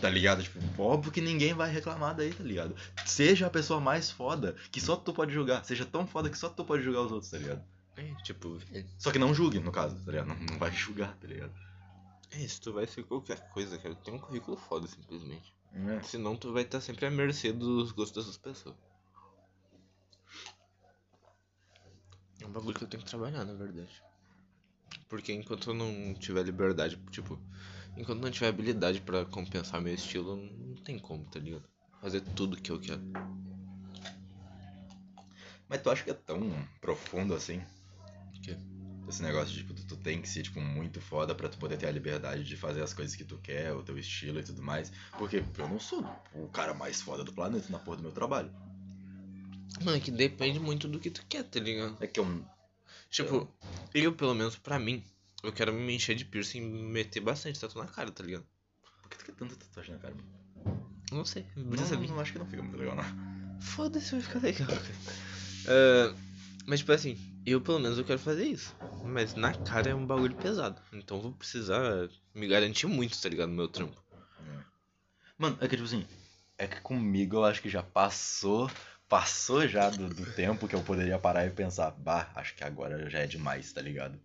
[0.00, 0.42] Tá ligado?
[0.42, 2.74] Tipo, óbvio que ninguém vai reclamar daí, tá ligado?
[3.06, 5.64] Seja a pessoa mais foda, que só tu pode julgar.
[5.64, 7.62] Seja tão foda que só tu pode julgar os outros, tá ligado?
[7.96, 10.28] É, tipo, é, Só que não julgue, no caso, tá ligado?
[10.28, 11.52] Não, não vai julgar, tá ligado?
[12.30, 13.94] é isso, tu vai ser qualquer coisa, cara.
[13.94, 15.54] Tem um currículo foda, simplesmente.
[15.72, 16.02] É.
[16.02, 18.76] Senão tu vai estar sempre à mercê dos gostos dessas pessoas.
[22.40, 24.02] É um bagulho que eu tenho que trabalhar, na verdade.
[25.08, 27.40] Porque enquanto eu não tiver liberdade, tipo,
[27.98, 31.64] enquanto não tiver habilidade pra compensar meu estilo, não tem como, tá ligado?
[32.00, 33.02] Fazer tudo que eu quero.
[35.68, 36.40] Mas tu acha que é tão
[36.80, 37.58] profundo assim?
[37.58, 38.56] O quê?
[39.08, 41.76] Esse negócio de, tipo, tu, tu tem que ser, tipo, muito foda pra tu poder
[41.76, 44.62] ter a liberdade de fazer as coisas que tu quer, o teu estilo e tudo
[44.62, 44.92] mais.
[45.18, 48.50] Porque eu não sou o cara mais foda do planeta na porra do meu trabalho.
[49.82, 51.96] Mano, é que depende muito do que tu quer, tá ligado?
[52.00, 52.44] É que eu.
[53.10, 53.48] Tipo,
[53.94, 55.02] eu, pelo menos pra mim,
[55.42, 58.46] eu quero me encher de piercing e meter bastante tatu na cara, tá ligado?
[59.02, 60.28] Por que tu quer tanta tatuagem na cara, mano?
[61.10, 63.60] Não sei, Não, não, acho que não fica muito legal, não.
[63.60, 64.68] Foda-se, vai ficar legal.
[65.66, 66.14] Ah,
[66.66, 68.74] mas, tipo assim, eu pelo menos eu quero fazer isso.
[69.02, 70.80] Mas na cara é um bagulho pesado.
[70.92, 73.48] Então eu vou precisar me garantir muito, tá ligado?
[73.48, 74.02] No meu trampo.
[75.38, 76.06] Mano, é que tipo assim,
[76.58, 78.70] é que comigo eu acho que já passou,
[79.08, 83.08] passou já do, do tempo que eu poderia parar e pensar, bah, acho que agora
[83.08, 84.18] já é demais, tá ligado?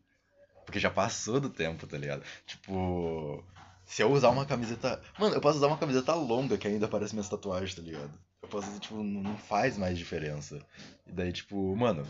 [0.66, 2.24] Porque já passou do tempo, tá ligado?
[2.46, 3.44] Tipo,
[3.86, 5.02] se eu usar uma camiseta.
[5.20, 8.12] Mano, eu posso usar uma camiseta longa que ainda aparece minhas tatuagens, tá ligado?
[8.42, 10.60] Eu posso, tipo, não faz mais diferença.
[11.08, 12.06] E daí, tipo, mano,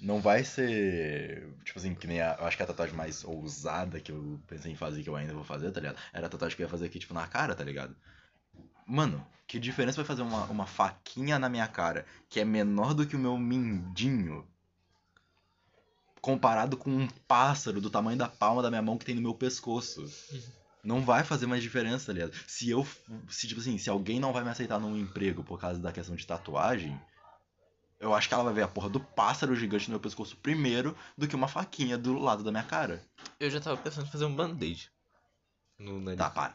[0.00, 1.48] não vai ser.
[1.64, 2.36] Tipo assim, que nem a.
[2.38, 5.34] Eu acho que a tatuagem mais ousada que eu pensei em fazer, que eu ainda
[5.34, 5.98] vou fazer, tá ligado?
[6.12, 7.96] Era a tatuagem que eu ia fazer aqui, tipo, na cara, tá ligado?
[8.86, 13.06] Mano, que diferença vai fazer uma, uma faquinha na minha cara que é menor do
[13.06, 14.46] que o meu mindinho
[16.26, 19.32] comparado com um pássaro do tamanho da palma da minha mão que tem no meu
[19.32, 20.04] pescoço?
[20.82, 22.32] Não vai fazer mais diferença, tá ligado?
[22.48, 22.84] Se eu.
[23.28, 26.16] Se, tipo assim, se alguém não vai me aceitar num emprego por causa da questão
[26.16, 27.00] de tatuagem,
[28.00, 30.96] eu acho que ela vai ver a porra do pássaro gigante no meu pescoço primeiro
[31.16, 33.00] do que uma faquinha do lado da minha cara.
[33.38, 34.90] Eu já tava pensando em fazer um band-aid.
[35.78, 36.18] No nariz.
[36.18, 36.54] Tá, para.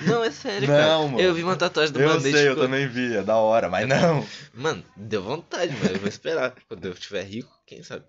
[0.00, 0.98] Não, é sério, Não, cara.
[1.06, 1.20] mano.
[1.20, 2.36] Eu vi uma tatuagem do Eu band-aid.
[2.36, 4.26] sei, eu também vi, é da hora, mas não.
[4.52, 6.54] Mano, deu vontade, mas eu vou esperar.
[6.68, 8.04] Quando eu estiver rico, quem sabe.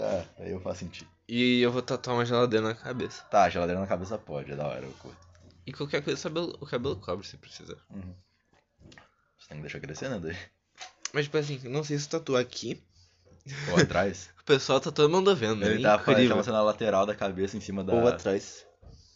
[0.00, 1.06] Tá, aí eu faço sentir.
[1.28, 3.22] E eu vou tatuar uma geladeira na cabeça.
[3.24, 5.28] Tá, geladeira na cabeça pode, é da hora, eu curto.
[5.66, 7.76] E qualquer coisa, o cabelo, o cabelo cobre se precisar.
[7.90, 8.14] Uhum.
[9.38, 10.18] Você tem que deixar crescer, né?
[10.18, 10.34] daí?
[11.12, 12.82] Mas, tipo assim, não sei se tatuar aqui.
[13.70, 14.30] Ou atrás.
[14.40, 15.66] O pessoal tá todo mundo vendo, né?
[15.66, 16.32] Ele tá Incrível.
[16.32, 17.92] aparecendo na lateral da cabeça em cima da.
[17.92, 18.66] Ou atrás.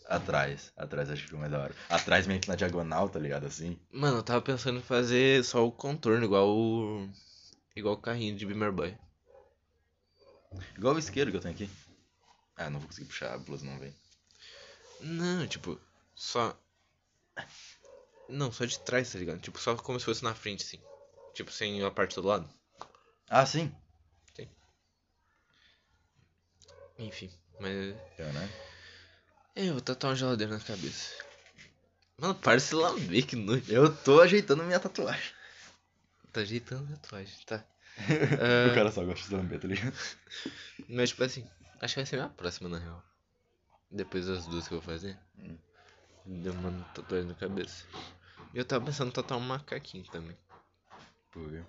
[0.06, 0.70] Atrás.
[0.76, 1.74] Atrás acho que fica mais da hora.
[1.88, 3.44] Atrás meio que na diagonal, tá ligado?
[3.46, 3.76] Assim.
[3.90, 7.08] Mano, eu tava pensando em fazer só o contorno, igual o.
[7.74, 8.96] Igual o carrinho de Beamer Boy.
[10.76, 11.70] Igual o isqueiro que eu tenho aqui.
[12.56, 13.94] Ah, não vou conseguir puxar, a blusa não vem.
[15.00, 15.80] Não, tipo,
[16.14, 16.58] só.
[18.28, 19.40] Não, só de trás, tá ligado?
[19.40, 20.80] Tipo, só como se fosse na frente, assim.
[21.34, 22.48] Tipo, sem a parte do lado.
[23.28, 23.74] Ah, sim.
[26.98, 27.96] Enfim, mas.
[28.18, 28.48] É, né?
[29.56, 31.14] Eu vou tatuar uma geladeira na cabeça.
[32.16, 33.72] Mano, para de se lamber, que nojo.
[33.72, 35.32] Eu tô ajeitando minha tatuagem.
[36.32, 37.64] Tá ajeitando a tatuagem, tá.
[38.70, 39.94] O cara só gosta de lamber, tá ligado?
[40.88, 41.46] Mas, tipo assim,
[41.80, 43.02] acho que vai ser minha próxima, na real.
[43.90, 45.16] Depois das duas que eu vou fazer.
[45.38, 45.56] Hum.
[46.26, 47.84] Deu uma tatuagem na cabeça.
[48.52, 50.36] E eu tava pensando em tatuar um macaquinho também.
[51.30, 51.62] Por quê?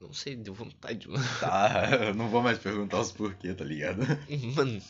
[0.00, 1.24] Não sei, deu vontade, mano.
[1.40, 4.00] Tá, eu não vou mais perguntar os porquê, tá ligado?
[4.54, 4.82] Mano.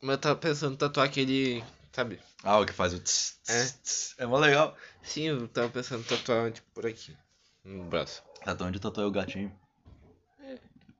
[0.00, 1.62] Mas eu tava pensando em tatuar aquele.
[1.92, 2.18] sabe?
[2.42, 3.82] Ah, o que faz o tss, tss, É.
[3.82, 4.14] tss.
[4.18, 4.76] É mó legal.
[5.02, 7.16] Sim, eu tava pensando em tatuar, tipo, por aqui.
[7.64, 8.22] No braço.
[8.44, 9.52] Tatuagem de tatuar o gatinho.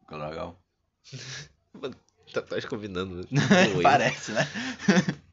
[0.00, 0.62] Ficou legal.
[1.74, 1.96] Mano,
[2.32, 3.16] tatuagem combinando.
[3.16, 3.24] né?
[3.82, 4.46] Parece, né?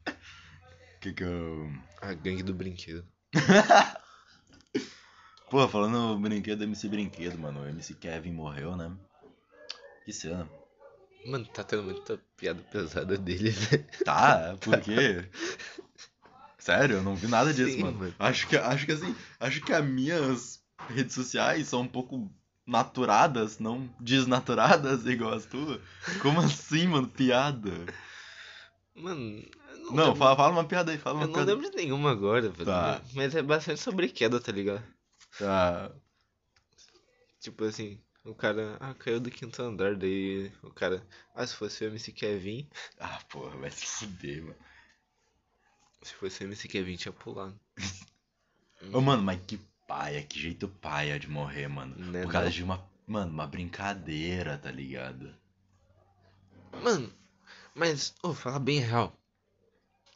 [1.01, 1.69] que que eu...
[2.01, 3.05] A gangue do brinquedo.
[5.49, 7.61] Pô, falando brinquedo, MC Brinquedo, mano.
[7.63, 8.91] O MC Kevin morreu, né?
[10.05, 10.47] Que cena.
[11.25, 13.77] Mano, tá tendo muita piada pesada dele, né?
[14.05, 15.27] Tá, por quê?
[16.57, 17.97] Sério, eu não vi nada disso, Sim, mano.
[17.97, 18.15] mano.
[18.19, 20.58] Acho que, acho que assim, acho que as minhas
[20.89, 22.31] redes sociais são um pouco
[22.65, 25.81] naturadas, não desnaturadas igual as tuas.
[26.21, 27.07] Como assim, mano?
[27.07, 27.71] Piada?
[28.95, 31.53] Mano, eu não, Não, lembro, fala, fala uma piada aí, fala uma eu não piada.
[31.53, 32.65] lembro de nenhuma agora, velho.
[32.65, 33.01] Tá.
[33.13, 34.83] Mas é bastante sobre queda, tá ligado?
[35.37, 35.91] Tá.
[37.39, 41.83] Tipo assim, o cara, ah, caiu do quinto andar, daí o cara, ah, se fosse
[41.85, 44.55] o MC Kevin, Ah, porra, vai se fuder, mano.
[46.01, 47.57] se fosse o MC Kevin tinha pulado.
[48.93, 51.95] Ô, mano, mas que paia, que jeito paia de morrer, mano.
[51.97, 52.55] Né, Por causa não?
[52.55, 55.33] de uma, mano, uma brincadeira, tá ligado?
[56.83, 57.11] Mano,
[57.73, 59.13] mas, ô, falar bem real.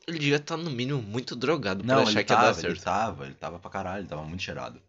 [0.08, 2.62] Ele devia estar no mínimo muito drogado pra Não, achar que ia dar tava, ele
[2.62, 2.84] certo.
[2.84, 4.82] tava, ele tava pra caralho, ele tava muito cheirado.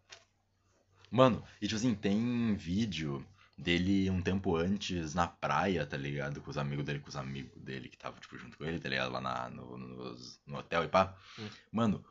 [1.10, 3.24] Mano, e tipo assim, tem vídeo
[3.56, 6.40] dele um tempo antes na praia, tá ligado?
[6.40, 8.88] Com os amigos dele, com os amigos dele que tava, tipo, junto com ele, tá
[8.88, 9.12] ligado?
[9.12, 11.14] Lá na, no, nos- no hotel e pá.
[11.38, 11.48] Hum.
[11.70, 12.04] Mano,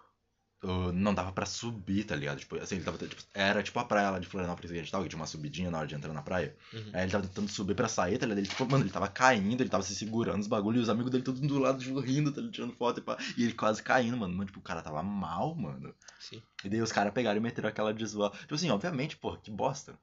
[0.63, 2.39] uh, não dava pra subir, tá ligado?
[2.39, 4.91] Tipo, assim, ele tava, tipo, era tipo a praia lá de Florianópolis que a gente
[4.91, 6.55] tava, que tinha uma subidinha na hora de entrar na praia.
[6.73, 6.91] Uhum.
[6.93, 8.39] Aí ele tava tentando subir pra sair, tá ligado?
[8.39, 11.11] Ele, tipo, mano, ele tava caindo, ele tava se segurando os bagulhos, e os amigos
[11.11, 12.53] dele todos do lado, tipo, rindo, tá ligado?
[12.53, 13.17] Tirando foto e pá.
[13.37, 14.33] E ele quase caindo, mano.
[14.33, 15.93] Mano, tipo, o cara tava mal, mano.
[16.19, 16.41] Sim.
[16.63, 18.31] E daí os caras pegaram e meteram aquela de zoar.
[18.31, 19.97] Tipo assim, obviamente, porra, que bosta.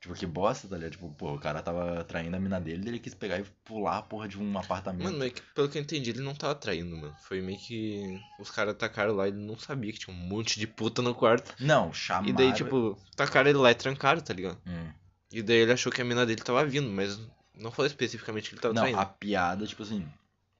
[0.00, 0.92] Tipo, que bosta, tá ligado?
[0.92, 4.02] Tipo, pô, o cara tava traindo a mina dele, ele quis pegar e pular a
[4.02, 5.04] porra de um apartamento.
[5.04, 7.16] Mano, mas que- pelo que eu entendi, ele não tava traindo, mano.
[7.22, 10.60] Foi meio que os caras atacaram lá e ele não sabia que tinha um monte
[10.60, 11.52] de puta no quarto.
[11.58, 12.28] Não, chamaram...
[12.28, 14.58] E daí, tipo, tacaram ele lá e trancaram, tá ligado?
[14.64, 14.92] Hum.
[15.32, 17.20] E daí ele achou que a mina dele tava vindo, mas
[17.52, 19.00] não foi especificamente que ele tava Não, traindo.
[19.00, 20.06] a piada, tipo assim...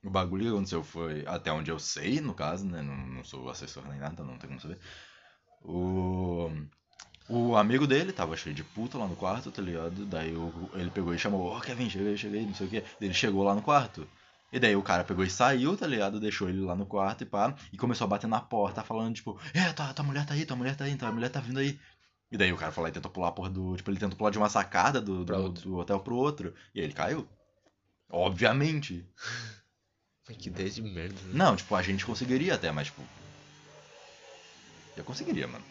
[0.03, 2.83] O bagulho que aconteceu foi, até onde eu sei, no caso, né?
[2.83, 4.79] Não, não sou assessor nem nada, não tem como saber.
[5.63, 6.51] O...
[7.29, 10.07] O amigo dele tava cheio de puta lá no quarto, tá ligado?
[10.07, 12.83] Daí o, ele pegou e chamou, ó, Kevin, cheguei, cheguei, não sei o quê.
[13.01, 14.09] Ele chegou lá no quarto.
[14.51, 16.19] E daí o cara pegou e saiu, tá ligado?
[16.19, 17.55] Deixou ele lá no quarto e pá.
[17.71, 20.57] E começou a bater na porta, falando, tipo, é, tua, tua mulher tá aí, tua
[20.57, 21.79] mulher tá aí, tua mulher tá vindo aí.
[22.31, 23.77] E daí o cara lá e tentou pular a porra do.
[23.77, 26.55] Tipo, ele tentou pular de uma sacada do, do, do hotel pro outro.
[26.75, 27.29] E aí ele caiu.
[28.09, 29.07] Obviamente.
[30.39, 31.31] Que ideia de merda, né?
[31.33, 33.03] Não, tipo, a gente conseguiria até, mas tipo.
[34.95, 35.65] Eu conseguiria, mano.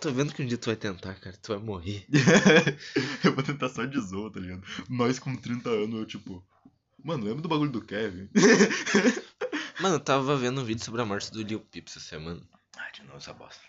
[0.00, 1.36] Tô vendo que um dia tu vai tentar, cara.
[1.36, 2.06] Tu vai morrer.
[3.24, 4.62] eu vou tentar só de zoa, tá ligado?
[4.88, 6.46] Nós com 30 anos, eu tipo.
[7.02, 8.28] Mano, lembra do bagulho do Kevin?
[9.80, 12.42] Mano, eu tava vendo um vídeo sobre a morte do Lil Peep essa semana.
[12.76, 13.62] Ai, de novo essa bosta.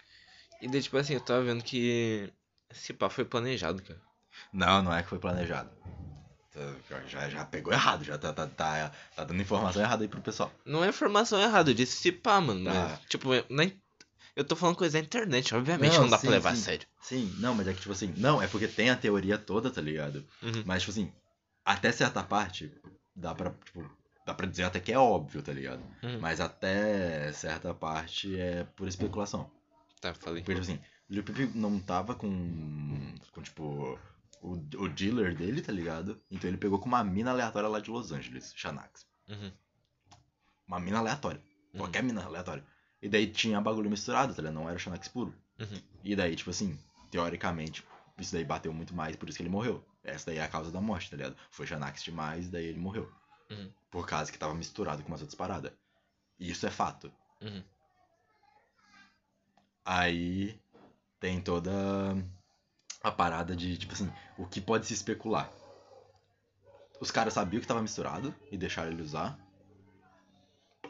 [0.62, 2.32] E daí, tipo assim, eu tava vendo que
[2.70, 4.02] esse pá foi planejado, cara.
[4.52, 5.70] Não, não é que foi planejado.
[6.52, 10.22] Tá, Já, já pegou errado, já tá, tá, tá, tá dando informação errada aí pro
[10.22, 10.52] pessoal.
[10.66, 12.64] Não é informação errada, eu disse se pá, mano.
[12.66, 12.72] Tá.
[12.72, 13.80] Mas, tipo, na in-
[14.36, 16.62] eu tô falando coisa da internet, obviamente não, Não, dá sim, pra levar sim.
[16.62, 16.88] a sério.
[17.02, 18.14] Sim, não, mas é que tipo assim.
[18.18, 20.26] Não, é porque tem a teoria toda, tá ligado?
[20.42, 20.64] Uhum.
[20.66, 21.12] Mas, tipo assim,
[21.64, 22.72] até certa parte,
[23.16, 23.88] dá pra, tipo,
[24.26, 25.84] dá pra dizer até que é óbvio, tá ligado?
[26.04, 26.20] Uhum.
[26.20, 29.50] Mas até certa parte é por especulação.
[30.02, 30.42] Tá, falei.
[30.42, 34.00] Porque, tipo assim, Lil Peep não tava com, com tipo,
[34.42, 36.22] o, o dealer dele, tá ligado?
[36.30, 39.06] Então ele pegou com uma mina aleatória lá de Los Angeles, Xanax.
[39.28, 39.52] Uhum.
[40.68, 41.42] Uma mina aleatória.
[41.74, 41.82] Uhum.
[41.82, 42.66] Qualquer mina aleatória.
[43.02, 44.56] E daí tinha bagulho misturado, tá ligado?
[44.56, 45.34] Não era o Xanax puro.
[45.60, 45.82] Uhum.
[46.04, 46.78] E daí, tipo assim,
[47.12, 47.84] teoricamente,
[48.18, 49.84] isso daí bateu muito mais, por isso que ele morreu.
[50.04, 51.36] Essa daí é a causa da morte, tá ligado?
[51.50, 53.12] Foi Xanax demais, daí ele morreu.
[53.50, 53.72] Uhum.
[53.92, 55.72] Por causa que tava misturado com umas outras paradas.
[56.40, 57.12] E isso é fato.
[57.42, 57.64] Uhum.
[59.84, 60.60] Aí
[61.20, 61.72] tem toda
[63.02, 65.52] a parada de, tipo assim, o que pode se especular.
[67.00, 69.40] Os caras sabiam que tava misturado e deixaram ele usar.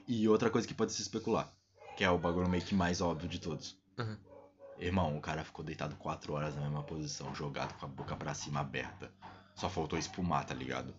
[0.08, 1.54] E outra coisa que pode se especular,
[1.96, 3.78] que é o bagulho meio que mais óbvio de todos.
[3.98, 4.18] Uhum.
[4.80, 8.34] Irmão, o cara ficou deitado 4 horas na mesma posição, jogado com a boca pra
[8.34, 9.12] cima aberta.
[9.54, 10.96] Só faltou espumar, tá ligado?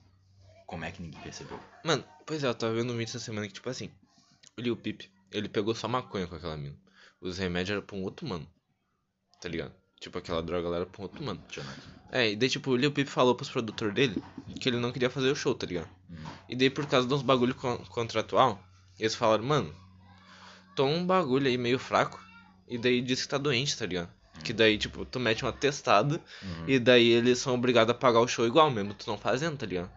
[0.66, 1.58] Como é que ninguém percebeu?
[1.84, 3.90] Mano, pois é, eu tava vendo um vídeo essa semana que, tipo assim,
[4.56, 6.78] o Lil Peep, ele pegou só maconha com aquela mina.
[7.20, 8.46] Os remédios eram pra um outro mano.
[9.40, 9.74] Tá ligado?
[10.00, 11.40] Tipo, aquela droga lá era um outro mano.
[12.10, 14.22] É, e daí, tipo, o Lil Peep falou pros produtores dele
[14.58, 15.88] que ele não queria fazer o show, tá ligado?
[16.48, 18.60] E daí, por causa de uns bagulho con contratual,
[18.98, 19.74] eles falaram, mano,
[20.74, 22.20] toma um bagulho aí meio fraco.
[22.66, 24.10] E daí diz que tá doente, tá ligado?
[24.42, 26.20] Que daí, tipo, tu mete uma testada
[26.66, 29.66] e daí eles são obrigados a pagar o show igual mesmo, tu não fazendo, tá
[29.66, 29.90] ligado?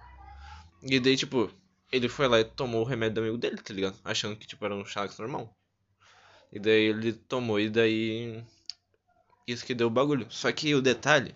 [0.82, 1.50] E daí, tipo,
[1.92, 3.96] ele foi lá e tomou o remédio do amigo dele, tá ligado?
[4.04, 5.56] Achando que, tipo, era um Xanax normal.
[6.52, 8.44] E daí ele tomou, e daí.
[9.48, 10.28] Isso que deu o bagulho.
[10.30, 11.36] Só que o detalhe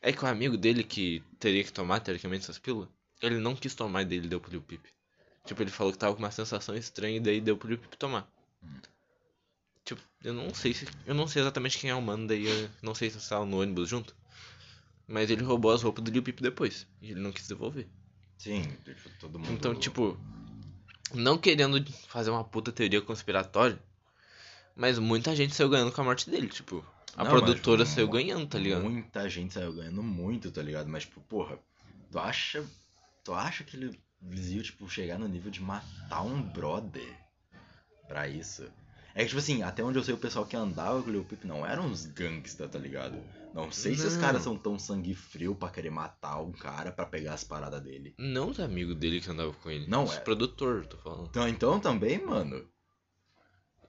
[0.00, 2.88] é que o amigo dele, que teria que tomar, teoricamente, essas pílulas,
[3.20, 4.84] ele não quis tomar e dele deu pro Lil Peep.
[5.44, 7.94] Tipo, ele falou que tava com uma sensação estranha e daí deu pro Lil Peep
[7.94, 8.28] tomar.
[9.84, 10.86] Tipo, eu não sei se.
[11.06, 13.60] Eu não sei exatamente quem é o mano, daí eu não sei se estavam no
[13.60, 14.14] ônibus junto.
[15.06, 16.86] Mas ele roubou as roupas do Lil Peep depois.
[17.00, 17.86] E ele não quis devolver.
[18.36, 19.52] Sim, tipo, todo mundo.
[19.52, 20.18] Então, tipo,
[21.14, 23.78] não querendo fazer uma puta teoria conspiratória,
[24.74, 26.84] mas muita gente saiu ganhando com a morte dele, tipo,
[27.16, 28.82] a Não, produtora mas, saiu ganhando, tá ligado?
[28.82, 30.88] Muita gente saiu ganhando muito, tá ligado?
[30.88, 31.58] Mas, tipo, porra,
[32.10, 32.64] tu acha.
[33.24, 37.08] Tu acha que ele viu, tipo, chegar no nível de matar um brother
[38.06, 38.70] pra isso?
[39.14, 41.24] É que, tipo assim, até onde eu sei, o pessoal que andava com o Lil
[41.24, 43.18] Peep não eram uns gangsta, tá ligado?
[43.54, 44.20] Não sei se os Não.
[44.20, 48.14] caras são tão sangue frio pra querer matar um cara pra pegar as paradas dele.
[48.18, 49.86] Não os amigos dele que andava com ele.
[49.86, 50.20] Não, os é.
[50.20, 51.28] produtor, tô falando.
[51.30, 52.68] Então, então também, mano.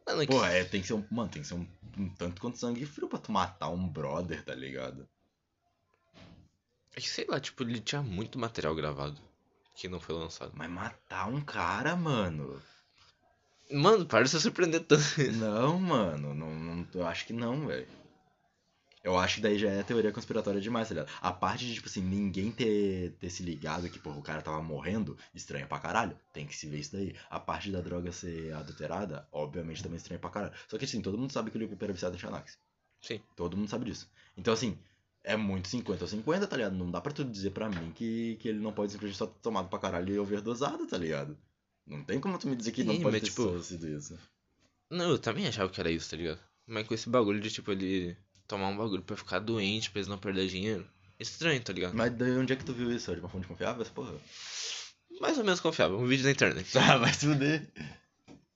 [0.08, 1.06] Mano, é que- é, tem que ser um.
[1.12, 1.68] Mano, tem que ser um,
[1.98, 5.08] um tanto quanto sangue frio pra tu matar um brother, tá ligado?
[6.96, 9.22] é que sei lá, tipo, ele tinha muito material gravado
[9.76, 10.52] que não foi lançado.
[10.56, 12.60] Mas matar um cara, mano.
[13.72, 15.04] Mano, para de se surpreender tanto.
[15.34, 17.88] Não, mano, não, não- eu acho que não, velho.
[19.04, 21.12] Eu acho que daí já é teoria conspiratória demais, tá ligado?
[21.22, 24.62] A parte de, tipo assim, ninguém ter, ter se ligado que, porra, o cara tava
[24.62, 26.18] morrendo, estranha pra caralho.
[26.34, 27.16] Tem que se ver isso daí.
[27.30, 30.54] A parte da droga ser adulterada, obviamente também estranha pra caralho.
[30.68, 32.58] Só que, assim, todo mundo sabe que o Peep era viciado em Xanax.
[33.02, 33.22] Sim.
[33.36, 34.10] Todo mundo sabe disso.
[34.36, 34.78] Então, assim,
[35.24, 36.76] é muito 50 ou 50, tá ligado?
[36.76, 39.40] Não dá pra tu dizer pra mim que, que ele não pode simplesmente só ter
[39.42, 41.38] tomado pra caralho e overdosado, tá ligado?
[41.86, 44.20] Não tem como tu me dizer que não Sim, pode mas, ter tipo, sido isso.
[44.90, 46.40] Não, eu também achava que era isso, tá ligado?
[46.66, 50.08] Mas com esse bagulho de, tipo, ele tomar um bagulho pra ficar doente, pra eles
[50.08, 50.88] não perder dinheiro.
[51.20, 51.94] Estranho, tá ligado?
[51.96, 53.14] Mas daí onde é que tu viu isso?
[53.14, 53.82] De uma fonte confiável?
[53.82, 54.14] Essa porra?
[55.20, 55.98] Mais ou menos confiável.
[56.00, 56.68] Um vídeo da internet.
[56.78, 57.68] Ah, vai se fuder.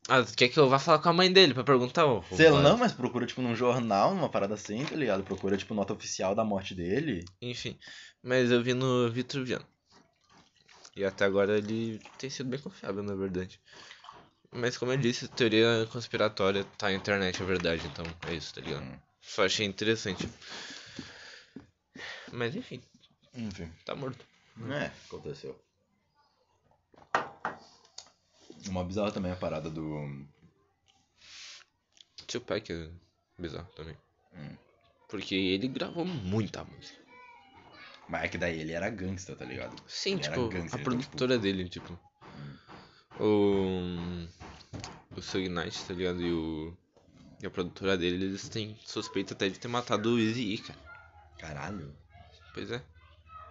[0.07, 2.05] Ah, quer que eu vá falar com a mãe dele pra perguntar?
[2.05, 5.23] ô, Sei lá, não, mas procura, tipo, num jornal, numa parada assim, tá ligado?
[5.23, 7.23] Procura, tipo, nota oficial da morte dele.
[7.41, 7.77] Enfim,
[8.21, 9.65] mas eu vi no Vitruviano.
[10.95, 13.59] E até agora ele tem sido bem confiável, na verdade.
[14.51, 18.61] Mas como eu disse, teoria conspiratória tá na internet, é verdade, então é isso, tá
[18.61, 18.83] ligado?
[18.83, 18.97] Hum.
[19.21, 20.27] Só achei interessante.
[22.31, 22.81] Mas enfim,
[23.33, 23.71] Enfim.
[23.85, 24.25] tá morto.
[24.69, 25.59] É, aconteceu.
[28.67, 30.25] Uma bizarra também a parada do.
[32.27, 32.89] Tupac é
[33.37, 33.97] bizarro também.
[34.33, 34.55] Hum.
[35.09, 37.01] Porque ele gravou muita música.
[38.07, 39.81] Mas é que daí ele era gangsta, tá ligado?
[39.87, 41.97] Sim, Ele tipo, gangster, a então, produtora dele, tipo.
[43.19, 44.27] O.
[45.15, 46.21] O Sug Knight, tá ligado?
[46.21, 46.77] E o.
[47.41, 50.79] E a produtora dele, eles têm suspeita até de ter matado o Easy E, cara.
[51.39, 51.95] Caralho.
[52.53, 52.83] Pois é.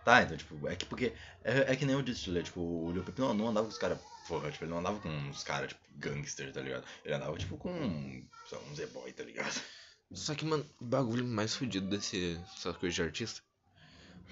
[0.04, 1.12] Tá, então, tipo, é que porque.
[1.44, 3.72] É, é que nem eu disse, Lê, tipo, o Lil Peep não, não andava com
[3.72, 3.98] os caras.
[4.28, 6.84] Porra, tipo, ele não andava com uns caras, tipo, gangsters, tá ligado?
[7.04, 7.70] Ele andava, tipo, com.
[8.48, 9.60] sei lá, um Z-Boy, tá ligado?
[10.12, 13.42] Só que, mano, o bagulho mais fodido desse, dessas coisas de artista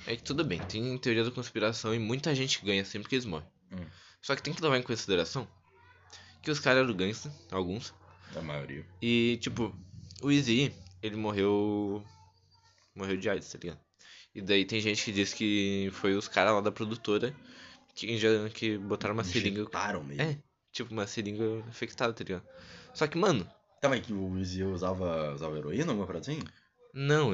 [0.06, 3.24] é que tudo bem, tem teoria da conspiração e muita gente ganha sempre que eles
[3.24, 3.48] morrem.
[3.72, 3.86] Hum.
[4.22, 5.48] Só que tem que levar em consideração
[6.42, 7.92] que os caras eram gangsta, alguns,
[8.36, 8.84] A maioria.
[9.00, 9.74] E, tipo,
[10.22, 12.02] o Easy, ele morreu.
[12.94, 13.80] Morreu de AIDS, tá ligado?
[14.34, 17.34] E daí tem gente que diz que foi os caras lá da produtora
[17.94, 19.62] que, já, que botaram uma seringa.
[19.62, 20.22] Injetaram nele.
[20.22, 20.38] É,
[20.72, 22.46] tipo, uma seringa infectada, tá ligado?
[22.94, 23.48] Só que, mano,
[23.80, 26.42] Calma aí, que o Izzy usava, usava heroína, alguma parada assim?
[26.92, 27.30] não,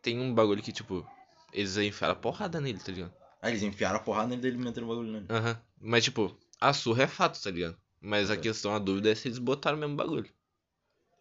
[0.00, 1.04] tem um bagulho que, tipo,
[1.52, 3.12] eles enfiaram a porrada nele, tá ligado?
[3.42, 5.26] Ah, eles enfiaram a porrada nele e ele meteram o bagulho nele.
[5.28, 5.60] Aham.
[5.80, 7.76] Mas, tipo, a surra é fato, tá ligado?
[8.00, 8.36] Mas a É.
[8.36, 10.28] questão, a dúvida é se eles botaram o mesmo bagulho.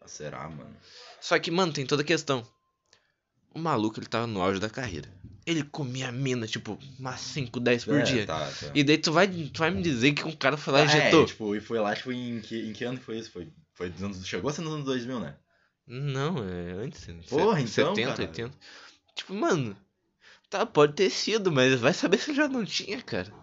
[0.01, 0.75] Ah, será, mano?
[1.21, 2.45] Só que, mano, tem toda a questão.
[3.53, 5.10] O maluco, ele tava no auge da carreira.
[5.45, 8.25] Ele comia mina, tipo, umas 5, 10 por É, dia.
[8.25, 8.71] Tá, tá.
[8.73, 10.86] E daí tu vai, tu vai me dizer que um cara foi lá e Ah,
[10.86, 11.23] injetou?
[11.23, 13.31] É, tipo, e foi lá, tipo, em que, em que ano foi isso?
[13.31, 15.36] Foi, foi dos anos, chegou a ser nos anos 2000, né?
[15.88, 17.07] Não, é antes.
[17.07, 17.21] né?
[17.29, 18.27] Porra, Se- então, 70, caralho.
[18.29, 18.57] 80.
[19.15, 19.75] Tipo, mano.
[20.49, 23.33] Tá, pode ter sido, mas vai saber se já não tinha, cara.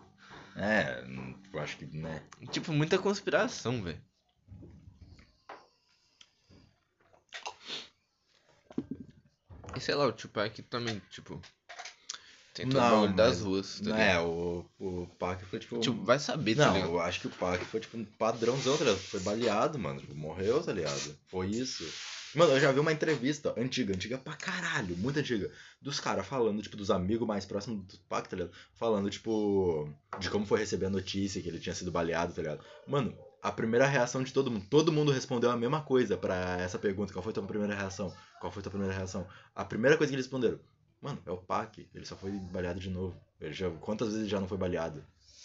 [0.57, 1.05] É,
[1.53, 2.23] eu acho que, né?
[2.51, 4.01] Tipo, muita conspiração, velho.
[9.77, 11.41] E sei lá, o Tupac também, tipo.
[12.55, 15.59] Tem todo o Não, bagulho das mas- ruas, tá Não, é, o, o Pac foi,
[15.59, 15.81] tipo...
[15.81, 16.91] Tipo, vai saber, tá Não, ligado?
[16.93, 19.01] eu acho que o Pac foi, tipo, um padrãozão, tá ligado?
[19.01, 19.99] Foi baleado, mano.
[19.99, 21.19] Tipo, morreu, tá ligado?
[21.27, 21.85] Foi isso.
[22.37, 25.51] Mano, eu já vi uma entrevista antiga, antiga pra caralho, muito antiga,
[25.83, 28.53] dos caras falando, tipo, dos amigos mais próximos do Tupac, tá ligado?
[28.75, 29.89] Falando, tipo,
[30.21, 32.65] de como foi receber a notícia que ele tinha sido baleado, tá ligado?
[32.87, 36.79] Mano, a primeira reação de todo mundo, todo mundo respondeu a mesma coisa pra essa
[36.79, 37.13] pergunta.
[37.13, 38.15] Qual foi a tua primeira reação?
[38.45, 39.27] Qual foi a tua primeira reação?
[39.55, 40.61] A primeira coisa que eles responderam,
[41.01, 43.19] mano, é o Pac, ele só foi baleado de novo.
[43.41, 45.03] Ele já, quantas vezes ele já não foi baleado?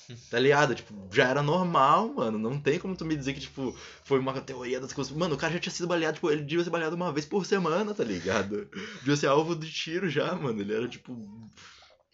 [0.29, 0.75] Tá ligado?
[0.75, 2.37] Tipo, já era normal, mano.
[2.37, 3.73] Não tem como tu me dizer que, tipo,
[4.03, 5.15] foi uma teoria das coisas.
[5.15, 7.45] Mano, o cara já tinha sido baleado, tipo, ele devia ser baleado uma vez por
[7.45, 8.67] semana, tá ligado?
[8.99, 10.59] Devia ser alvo de tiro já, mano.
[10.59, 11.13] Ele era, tipo.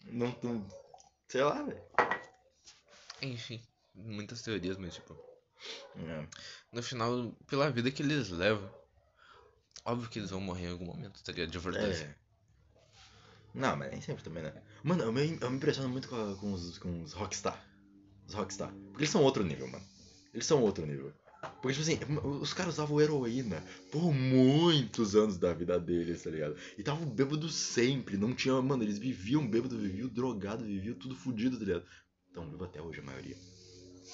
[0.04, 0.36] Não.
[0.42, 0.66] não
[1.26, 1.82] sei lá, velho.
[3.22, 3.62] Enfim,
[3.94, 5.18] muitas teorias, mas tipo.
[5.96, 6.26] É.
[6.70, 8.70] No final, pela vida que eles levam.
[9.86, 11.50] Óbvio que eles vão morrer em algum momento, tá ligado?
[11.52, 12.02] De verdade.
[12.02, 12.14] É.
[13.54, 14.52] Não, mas nem sempre também, né?
[14.82, 17.64] Mano, eu me, eu me impressiono muito com, com os, com os Rockstar.
[18.26, 18.72] Os Rockstar.
[18.72, 19.86] Porque eles são outro nível, mano.
[20.34, 21.12] Eles são outro nível.
[21.62, 21.98] Porque, tipo assim,
[22.40, 23.62] os caras usavam heroína
[23.92, 26.56] por muitos anos da vida deles, tá ligado?
[26.76, 28.16] E estavam bêbados sempre.
[28.16, 28.60] Não tinha.
[28.60, 31.84] Mano, eles viviam bêbado, viviam drogado, viviam tudo fudido, tá ligado?
[32.34, 33.36] Tão vivo até hoje a maioria.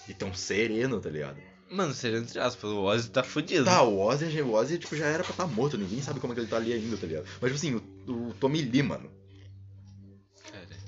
[0.07, 1.41] E tão sereno, tá ligado?
[1.73, 3.65] Mano, seja entre aspas, o Ozzy tá fudido.
[3.65, 6.35] Tá, o Ozzy, o Ozzy tipo, já era pra estar morto, ninguém sabe como é
[6.37, 7.25] que ele tá ali ainda, tá ligado?
[7.41, 7.75] Mas, tipo assim,
[8.07, 9.11] o, o Tommy Lee, mano.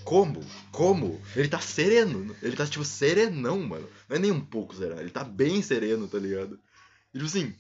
[0.05, 0.45] Como?
[0.71, 1.21] Como?
[1.35, 2.37] Ele tá sereno.
[2.43, 3.89] Ele tá, tipo, serenão, mano.
[4.09, 5.01] Não é nem um pouco sereno.
[5.01, 6.59] Ele tá bem sereno, tá ligado?
[7.15, 7.55] E, tipo assim.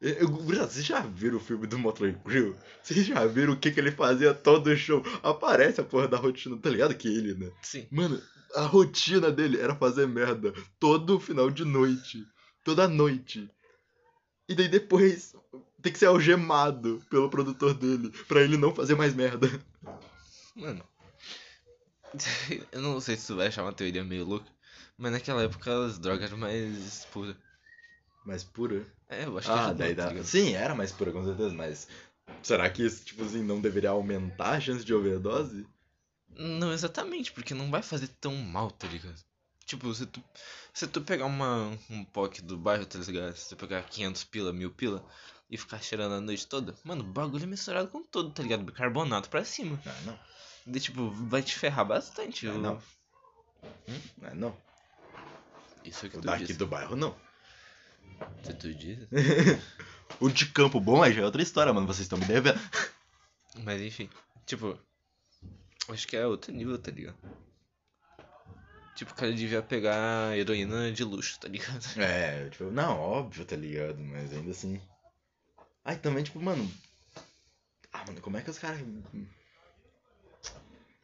[0.00, 2.54] eu- vocês já viram o filme do Motley Crue?
[2.82, 5.02] Vocês já viram o que, que ele fazia todo show?
[5.22, 6.94] Aparece a porra da rotina, tá ligado?
[6.94, 7.50] Que ele, né?
[7.62, 7.86] sim.
[7.90, 8.18] Mano,
[8.54, 12.24] a rotina dele era fazer merda todo final de noite.
[12.64, 13.50] Toda noite.
[14.48, 15.34] E daí depois
[15.80, 19.48] tem que ser algemado pelo produtor dele pra ele não fazer mais merda.
[20.54, 20.84] Mano.
[22.70, 24.46] Eu não sei se tu vai achar uma teoria meio louca.
[24.96, 27.34] Mas naquela época as drogas eram mais puras.
[28.24, 28.86] Mais pura.
[29.08, 30.22] É, eu acho que Ah, ajudou, daí tá dá.
[30.22, 31.88] Sim, era mais pura, com certeza, mas.
[32.42, 35.66] Será que isso, tipo assim, não deveria aumentar a chance de overdose?
[36.36, 39.20] Não exatamente, porque não vai fazer tão mal, tá ligado?
[39.66, 40.22] Tipo, se tu,
[40.74, 43.34] se tu pegar uma, um POC do bairro, tá ligado?
[43.36, 45.04] Se tu pegar 500 pila, 1000 pila
[45.50, 48.64] e ficar cheirando a noite toda, mano, o bagulho é misturado com tudo, tá ligado?
[48.64, 49.80] Bicarbonato pra cima.
[49.84, 50.18] Não, não.
[50.74, 52.46] E, tipo, vai te ferrar bastante.
[52.46, 52.82] Não, eu- não.
[54.20, 54.56] Não, não.
[55.84, 56.58] Isso é o que O tu daqui disse.
[56.58, 57.16] do bairro, não.
[58.44, 58.98] Se tu diz.
[60.20, 61.86] O de campo bom aí já é outra história, mano.
[61.86, 62.60] Vocês estão me devendo.
[63.64, 64.10] Mas enfim,
[64.44, 64.78] tipo,
[65.88, 67.16] acho que é outro nível, tá ligado?
[68.94, 71.82] Tipo, o cara devia pegar heroína de luxo, tá ligado?
[71.98, 73.98] É, tipo, não, óbvio, tá ligado?
[73.98, 74.80] Mas ainda assim.
[75.84, 76.70] Ai, também, tipo, mano.
[77.92, 78.80] Ah, mano, como é que os caras.
[78.80, 78.86] O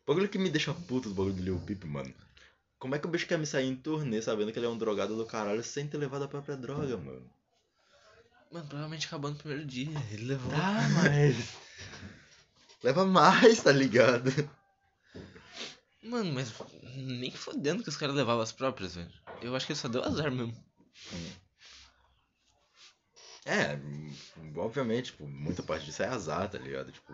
[0.06, 2.14] bagulho que me deixa puto do bagulho do Lil Peep, mano.
[2.78, 4.78] Como é que o bicho quer me sair em turnê sabendo que ele é um
[4.78, 7.28] drogado do caralho sem ter levado a própria droga, mano?
[8.52, 9.90] Mano, provavelmente acabou no primeiro dia.
[10.12, 10.52] Ele levou.
[10.54, 11.36] Ah, mas.
[12.82, 14.30] Leva mais, tá ligado?
[16.02, 16.52] Mano, mas
[16.96, 19.12] nem fodendo que os caras levavam as próprias, velho.
[19.42, 20.54] Eu acho que ele só deu azar mesmo.
[23.44, 24.14] É, hum,
[24.56, 26.92] obviamente, tipo, muita parte disso é azar, tá ligado?
[26.92, 27.12] Tipo.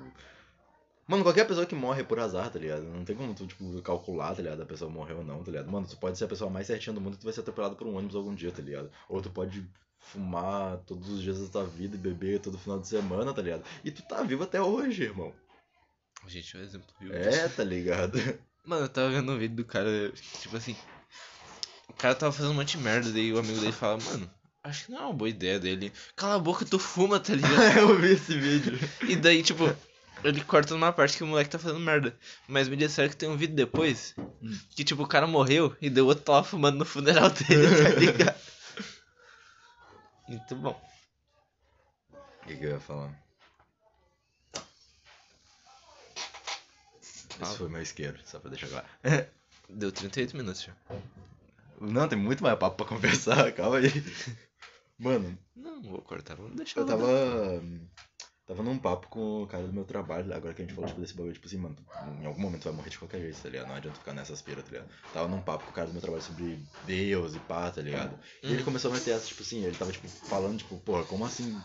[1.07, 2.83] Mano, qualquer pessoa que morre é por azar, tá ligado?
[2.85, 4.63] Não tem como tu, tipo, calcular, tá ligado?
[4.63, 5.71] A pessoa morreu ou não, tá ligado?
[5.71, 7.77] Mano, tu pode ser a pessoa mais certinha do mundo e tu vai ser atropelado
[7.77, 8.91] por um ônibus algum dia, tá ligado?
[9.09, 9.67] Ou tu pode
[9.99, 13.65] fumar todos os dias da tua vida e beber todo final de semana, tá ligado?
[13.85, 15.33] E tu tá vivo até hoje, irmão.
[16.25, 18.19] A gente é um exemplo vivo É, tá ligado?
[18.65, 20.11] Mano, eu tava vendo um vídeo do cara,
[20.41, 20.75] tipo assim.
[21.89, 24.31] O cara tava fazendo um monte de merda, daí o amigo dele fala, mano,
[24.63, 25.93] acho que não é uma boa ideia dele.
[26.17, 27.55] Cala a boca, tu fuma, tá ligado?
[27.79, 28.79] Eu vi esse vídeo.
[29.07, 29.65] E daí, tipo,
[30.25, 32.17] ele corta numa parte que o moleque tá fazendo merda.
[32.49, 34.15] Mas me disseram que tem um vídeo depois
[34.71, 38.41] que, tipo, o cara morreu e deu outro tava fumando no funeral dele, tá ligado?
[40.27, 40.83] Muito bom.
[42.13, 43.24] O que, que eu ia falar?
[47.43, 48.87] Esse foi meu isqueiro, só pra deixar claro.
[49.69, 50.73] Deu 38 minutos já.
[51.81, 53.91] Não, tem muito mais papo pra conversar, calma aí.
[54.99, 56.81] Mano, Não, vou cortar, vamos deixar.
[56.81, 57.07] eu tava.
[58.47, 61.01] Tava num papo com o cara do meu trabalho, agora que a gente falou tipo,
[61.01, 61.75] desse bagulho, tipo assim, mano,
[62.21, 63.69] em algum momento vai morrer de qualquer jeito, tá ligado?
[63.69, 64.91] Não adianta ficar nessas piras, tá ligado?
[65.15, 68.19] Tava num papo com o cara do meu trabalho sobre Deus e pá, tá ligado?
[68.43, 68.65] E ele Hum.
[68.67, 71.59] começou a meter essa, tipo assim, ele tava, tipo, falando, tipo, porra, como assim?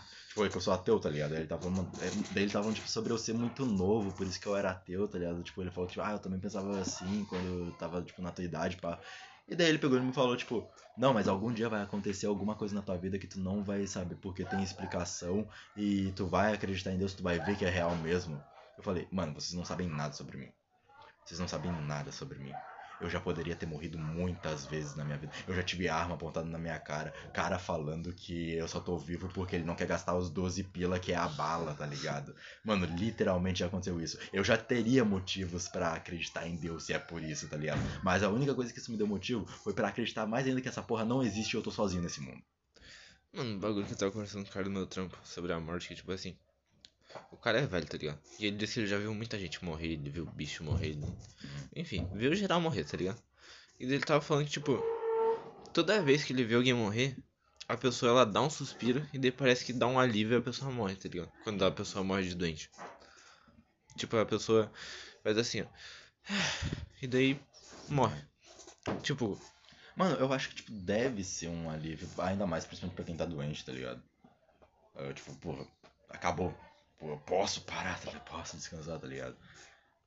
[0.44, 1.34] É que eu sou ateu, tá ligado?
[1.34, 4.40] Ele tava falando, é, daí ele tava tipo, sobre eu ser muito novo, por isso
[4.40, 5.42] que eu era ateu, tá ligado?
[5.42, 8.44] Tipo, ele falou, tipo, ah, eu também pensava assim quando eu tava, tipo, na tua
[8.44, 8.98] idade, pá.
[9.48, 12.54] E daí ele pegou e me falou, tipo, não, mas algum dia vai acontecer alguma
[12.54, 16.54] coisa na tua vida que tu não vai saber porque tem explicação e tu vai
[16.54, 18.40] acreditar em Deus, tu vai ver que é real mesmo.
[18.78, 20.48] Eu falei, mano, vocês não sabem nada sobre mim.
[21.24, 22.52] Vocês não sabem nada sobre mim.
[23.00, 25.32] Eu já poderia ter morrido muitas vezes na minha vida.
[25.48, 27.14] Eu já tive arma apontada na minha cara.
[27.32, 30.98] Cara falando que eu só tô vivo porque ele não quer gastar os 12 pila
[30.98, 32.34] que é a bala, tá ligado?
[32.62, 34.18] Mano, literalmente já aconteceu isso.
[34.32, 37.80] Eu já teria motivos pra acreditar em Deus se é por isso, tá ligado?
[38.02, 40.68] Mas a única coisa que isso me deu motivo foi pra acreditar mais ainda que
[40.68, 42.42] essa porra não existe e eu tô sozinho nesse mundo.
[43.32, 45.60] Mano, o bagulho que eu tava conversando com o cara do meu trampo sobre a
[45.60, 46.36] morte, que tipo assim.
[47.30, 48.18] O cara é velho, tá ligado?
[48.38, 50.98] E ele disse que ele já viu muita gente morrer, ele viu bicho morrer.
[51.74, 53.22] Enfim, viu geral morrer, tá ligado?
[53.78, 54.82] E ele tava falando que, tipo,
[55.72, 57.16] toda vez que ele vê alguém morrer,
[57.68, 60.42] a pessoa ela dá um suspiro e daí parece que dá um alívio e a
[60.42, 61.32] pessoa morre, tá ligado?
[61.44, 62.70] Quando a pessoa morre de doente.
[63.96, 64.70] Tipo, a pessoa
[65.22, 65.66] faz assim, ó.
[67.00, 67.40] E daí
[67.88, 68.22] morre.
[69.02, 69.40] Tipo,
[70.00, 73.26] Mano, eu acho que, tipo, deve ser um alívio, ainda mais principalmente pra quem tá
[73.26, 74.02] doente, tá ligado?
[74.94, 75.66] Eu, tipo, porra,
[76.08, 76.54] acabou.
[77.00, 78.24] Pô, eu posso parar, tá ligado?
[78.26, 79.34] Posso descansar, tá ligado?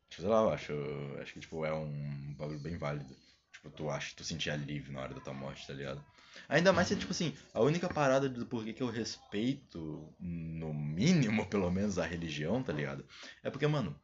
[0.10, 3.16] Tipo, sei lá, eu acho, eu acho que, tipo, é um bagulho bem válido.
[3.52, 6.06] Tipo, tu acha, tu sentir alívio na hora da tua morte, tá ligado?
[6.48, 11.46] Ainda mais se, tipo assim, a única parada do porquê que eu respeito, no mínimo,
[11.50, 13.04] pelo menos, a religião, tá ligado?
[13.42, 14.00] É porque, mano,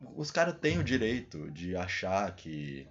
[0.00, 2.88] os caras têm o direito de achar que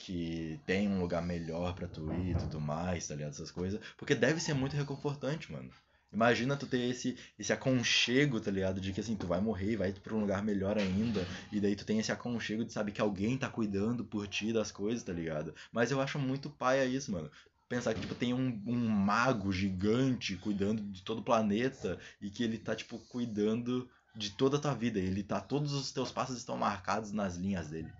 [0.00, 3.32] que tem um lugar melhor pra tu ir e tudo mais, tá ligado?
[3.32, 3.80] Essas coisas.
[3.96, 5.72] Porque deve ser muito reconfortante, mano.
[6.12, 8.80] Imagina tu ter esse, esse aconchego, tá ligado?
[8.80, 11.20] De que assim, tu vai morrer e vai pra um lugar melhor ainda.
[11.52, 14.70] E daí tu tem esse aconchego de saber que alguém tá cuidando por ti das
[14.70, 15.54] coisas, tá ligado?
[15.70, 17.30] Mas eu acho muito paia isso, mano.
[17.68, 22.42] Pensar que, tipo, tem um, um mago gigante cuidando de todo o planeta e que
[22.42, 24.98] ele tá, tipo, cuidando de toda a tua vida.
[24.98, 25.38] Ele tá.
[25.40, 27.92] Todos os teus passos estão marcados nas linhas dele.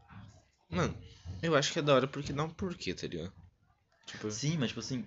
[0.70, 0.96] mano,
[1.42, 3.32] eu acho que é da hora porque dá um porquê, tá ligado?
[4.06, 5.04] Tipo, Sim, mas tipo assim,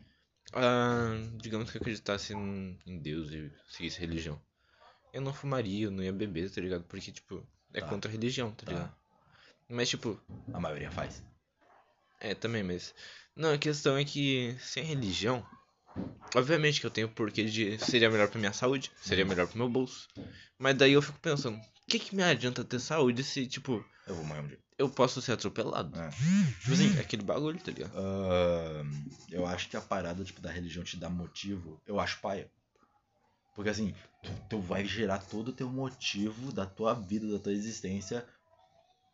[0.54, 4.42] ah, digamos que acreditasse em em Deus e seguisse religião.
[5.14, 6.84] Eu não fumaria, eu não ia beber, tá ligado?
[6.86, 7.88] Porque, tipo, é Tá.
[7.88, 8.72] contra a religião, tá Tá.
[8.72, 8.96] ligado?
[9.70, 10.20] Mas, tipo,
[10.54, 11.24] a maioria faz.
[12.20, 12.94] é, também, mas.
[13.36, 15.46] Não, a questão é que sem religião.
[16.36, 17.78] Obviamente que eu tenho porquê de.
[17.80, 20.08] Seria melhor pra minha saúde, seria melhor pro meu bolso.
[20.58, 24.16] Mas daí eu fico pensando, o que que me adianta ter saúde se, tipo, Eu
[24.16, 24.60] vou morrer um dia.
[24.78, 25.98] eu posso ser atropelado?
[25.98, 26.10] É.
[26.60, 27.94] Tipo assim, é aquele bagulho, tá ligado?
[27.96, 28.92] Ahn,
[29.30, 32.52] eu acho que a parada tipo, da religião te dá motivo, eu acho paia.
[33.56, 37.54] Porque assim, tu, tu vai gerar todo o teu motivo da tua vida, da tua
[37.54, 38.26] existência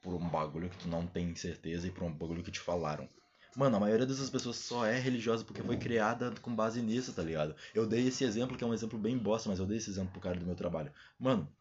[0.02, 3.08] por um bagulho que tu não tem certeza e por um bagulho que te falaram.
[3.56, 7.24] Mano, a maioria dessas pessoas só é religiosa porque foi criada com base nisso, tá
[7.24, 7.56] ligado?
[7.74, 10.12] Eu dei esse exemplo, que é um exemplo bem bosta, mas eu dei esse exemplo
[10.12, 10.92] pro cara do meu trabalho.
[11.20, 11.52] Mano,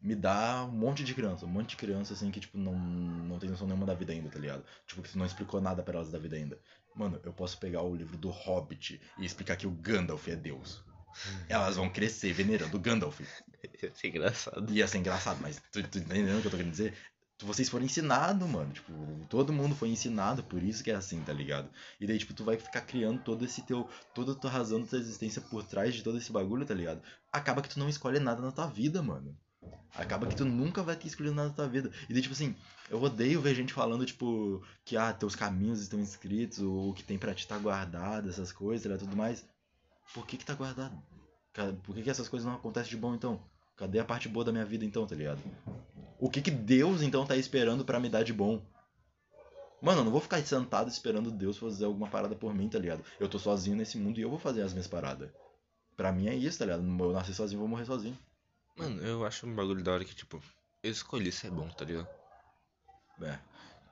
[0.00, 3.38] me dá um monte de criança, um monte de criança assim que, tipo, não, não
[3.38, 4.64] tem noção nenhuma da vida ainda, tá ligado?
[4.86, 6.58] Tipo, que tu não explicou nada pra elas da vida ainda.
[6.94, 10.82] Mano, eu posso pegar o livro do Hobbit e explicar que o Gandalf é Deus.
[11.48, 13.20] Elas vão crescer venerando o Gandalf.
[13.82, 14.72] Ia ser engraçado.
[14.72, 16.94] Ia ser engraçado, mas tu, tu entendendo o que eu tô querendo dizer?
[17.36, 18.72] Tu- Vocês foram ensinados, mano.
[18.72, 18.92] Tipo,
[19.28, 21.70] todo mundo foi ensinado, por isso que é assim, tá ligado?
[22.00, 23.88] E daí, tipo, tu vai ficar criando todo esse teu.
[24.14, 27.02] toda a tua razão da tua existência por trás de todo esse bagulho, tá ligado?
[27.32, 29.36] Acaba que tu não escolhe nada na tua vida, mano.
[29.94, 31.90] Acaba que tu nunca vai ter escolhido nada na tua vida.
[32.08, 32.54] E daí, tipo assim,
[32.88, 37.02] eu odeio ver gente falando, tipo, que ah, teus caminhos estão escritos, ou o que
[37.02, 39.08] tem pra ti tá guardado, essas coisas, tá ligado?
[39.08, 39.44] Tudo mais.
[40.14, 40.96] Por que que tá guardado?
[41.82, 43.42] Por que que essas coisas não acontecem de bom então?
[43.76, 45.40] Cadê a parte boa da minha vida então, tá ligado?
[46.18, 48.62] O que que Deus então tá esperando pra me dar de bom?
[49.80, 53.04] Mano, eu não vou ficar sentado esperando Deus fazer alguma parada por mim, tá ligado?
[53.20, 55.30] Eu tô sozinho nesse mundo e eu vou fazer as minhas paradas.
[55.96, 56.82] Pra mim é isso, tá ligado?
[56.82, 58.18] Eu nasci sozinho, vou morrer sozinho.
[58.78, 60.40] Mano, eu acho um bagulho da hora que, tipo,
[60.82, 62.08] eu escolhi ser bom, tá ligado?
[63.22, 63.38] É.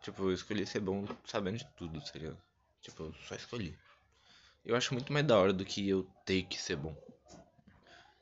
[0.01, 2.39] Tipo, eu escolhi ser bom sabendo de tudo, tá ligado?
[2.81, 3.77] Tipo, eu só escolhi.
[4.65, 6.97] Eu acho muito mais da hora do que eu ter que ser bom.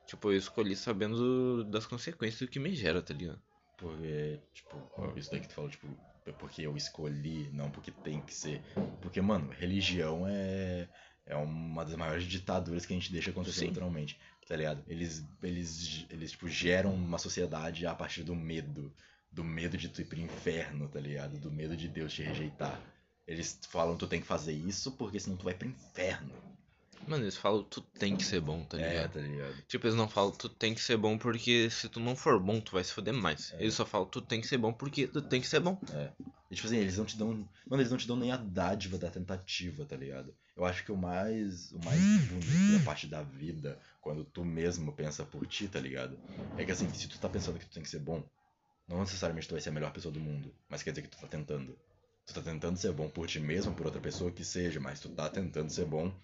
[0.07, 3.43] Tipo, eu escolhi sabendo das consequências do que me gera, tá ligado?
[3.77, 5.87] Porque, tipo, isso daí que tu falou, tipo,
[6.27, 8.63] é porque eu escolhi, não porque tem que ser.
[9.03, 10.89] Porque, mano, religião é,
[11.27, 13.69] é uma das maiores ditaduras que a gente deixa acontecer Sim.
[13.69, 14.83] naturalmente, tá ligado?
[14.87, 18.93] Eles, eles, eles, tipo, geram uma sociedade a partir do medo.
[19.31, 21.39] Do medo de tu ir pro inferno, tá ligado?
[21.39, 22.81] Do medo de Deus te rejeitar.
[23.27, 26.33] Eles falam, tu tem que fazer isso porque senão tu vai pro inferno.
[27.07, 29.13] Mano, eles falam, tu tem que ser bom, tá É, ligado?
[29.13, 29.55] tá ligado?
[29.69, 32.61] Tipo, eles não falam, tu tem que ser bom porque se tu não for bom,
[32.61, 33.53] tu vai se foder mais.
[33.53, 33.63] É.
[33.63, 35.79] Eles só falam, tu tem que ser bom porque tu tem que ser bom.
[36.51, 37.29] E, tipo assim, eles não te dão.
[37.67, 40.35] Mano, eles não te dão nem a dádiva da tentativa, tá ligado?
[40.57, 41.73] Eu acho que o mais.
[41.73, 46.19] O mais bonito da parte da vida, quando tu mesmo pensa por ti, tá ligado?
[46.57, 48.23] É que assim, se tu tá pensando que tu tem que ser bom,
[48.87, 50.55] não necessariamente tu vai ser a melhor pessoa do mundo.
[50.69, 51.77] Mas quer dizer que tu tá tentando.
[52.27, 55.09] Tu tá tentando ser bom por ti mesmo, por outra pessoa que seja, mas tu
[55.11, 56.15] tá tentando ser bom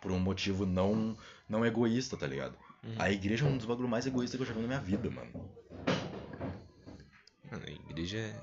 [0.00, 1.16] por um motivo não,
[1.48, 2.56] não egoísta, tá ligado?
[2.82, 2.94] Uhum.
[2.98, 5.10] A igreja é um dos bagulhos mais egoístas que eu já vi na minha vida,
[5.10, 5.50] mano.
[7.50, 8.40] Mano, a igreja é.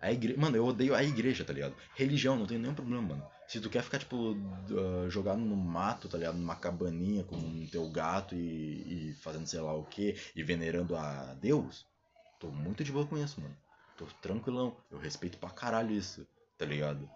[0.00, 0.36] A igre...
[0.36, 1.74] Mano, eu odeio a igreja, tá ligado?
[1.94, 3.26] Religião, não tem nenhum problema, mano.
[3.46, 6.38] Se tu quer ficar, tipo, uh, jogado no mato, tá ligado?
[6.38, 11.34] Numa cabaninha com teu gato e, e fazendo sei lá o que, e venerando a
[11.34, 11.86] Deus,
[12.40, 13.56] tô muito de boa com isso, mano.
[13.96, 14.76] Tô tranquilão.
[14.90, 16.26] Eu respeito pra caralho isso,
[16.58, 17.08] tá ligado?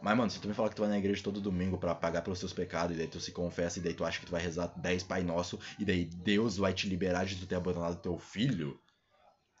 [0.00, 2.22] Mas, mano, se tu me falar que tu vai na igreja todo domingo pra pagar
[2.22, 4.42] pelos teus pecados, e daí tu se confessa, e daí tu acha que tu vai
[4.42, 8.18] rezar 10 Pai Nosso, e daí Deus vai te liberar de tu ter abandonado teu
[8.18, 8.80] filho,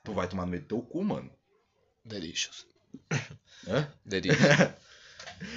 [0.04, 1.30] tu vai tomar no meio do teu cu, mano.
[2.04, 2.66] Delicious.
[3.66, 3.92] Hã?
[4.04, 4.40] Delicious.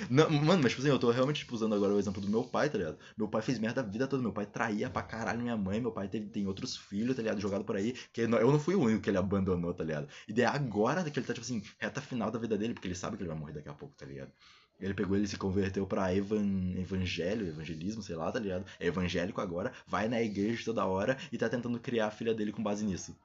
[0.10, 2.44] Não, mano, mas tipo assim, eu tô realmente tipo, usando agora o exemplo do meu
[2.44, 2.98] pai, tá ligado?
[3.18, 4.22] Meu pai fez merda a vida toda.
[4.22, 5.80] Meu pai traía pra caralho minha mãe.
[5.80, 7.40] Meu pai teve, tem outros filhos, tá ligado?
[7.40, 7.94] Jogado por aí.
[8.12, 10.08] Que eu não fui o único que ele abandonou, tá ligado?
[10.28, 12.96] E daí agora que ele tá, tipo assim, reta final da vida dele, porque ele
[12.96, 14.32] sabe que ele vai morrer daqui a pouco, tá ligado?
[14.80, 18.66] Ele pegou, ele se converteu pra evan, evangelho, evangelismo, sei lá, tá ligado?
[18.80, 22.54] É evangélico agora, vai na igreja toda hora e tá tentando criar a filha dele
[22.54, 23.16] com base nisso.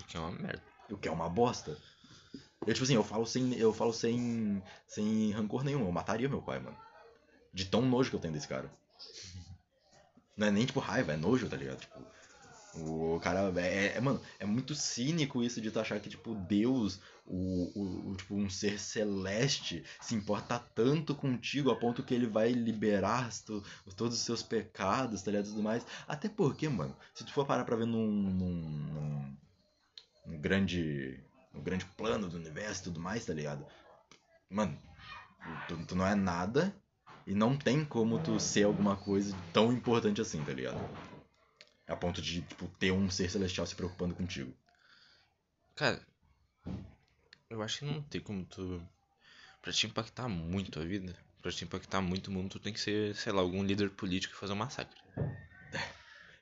[0.00, 0.62] O que é uma merda.
[0.90, 1.78] O que é uma bosta.
[2.66, 3.54] Eu, tipo assim, eu falo sem.
[3.54, 4.62] Eu falo sem.
[4.86, 5.84] sem rancor nenhum.
[5.84, 6.76] Eu mataria meu pai, mano.
[7.52, 8.70] De tão nojo que eu tenho desse cara.
[10.36, 11.80] Não é nem tipo raiva, é nojo, tá ligado?
[11.80, 12.04] Tipo.
[12.76, 13.52] O cara.
[13.60, 18.10] É, é, mano, é muito cínico isso de tu achar que, tipo, Deus, o, o,
[18.10, 23.30] o, tipo, um ser celeste, se importa tanto contigo a ponto que ele vai liberar
[23.44, 23.62] tu,
[23.96, 25.46] todos os seus pecados, tá ligado?
[25.46, 25.86] E tudo mais.
[26.08, 29.36] Até porque, mano, se tu for parar pra ver num, num, num,
[30.26, 31.22] num grande
[31.54, 33.64] no grande plano do universo e tudo mais, tá ligado?
[34.50, 34.76] Mano,
[35.68, 36.74] tu, tu não é nada
[37.26, 40.78] e não tem como tu ser alguma coisa tão importante assim, tá ligado?
[41.86, 44.52] A ponto de, tipo, ter um ser celestial se preocupando contigo.
[45.74, 46.00] Cara,
[47.50, 48.82] eu acho que não tem como tu.
[49.60, 52.80] Pra te impactar muito a vida, pra te impactar muito o mundo, tu tem que
[52.80, 55.00] ser, sei lá, algum líder político e fazer um massacre.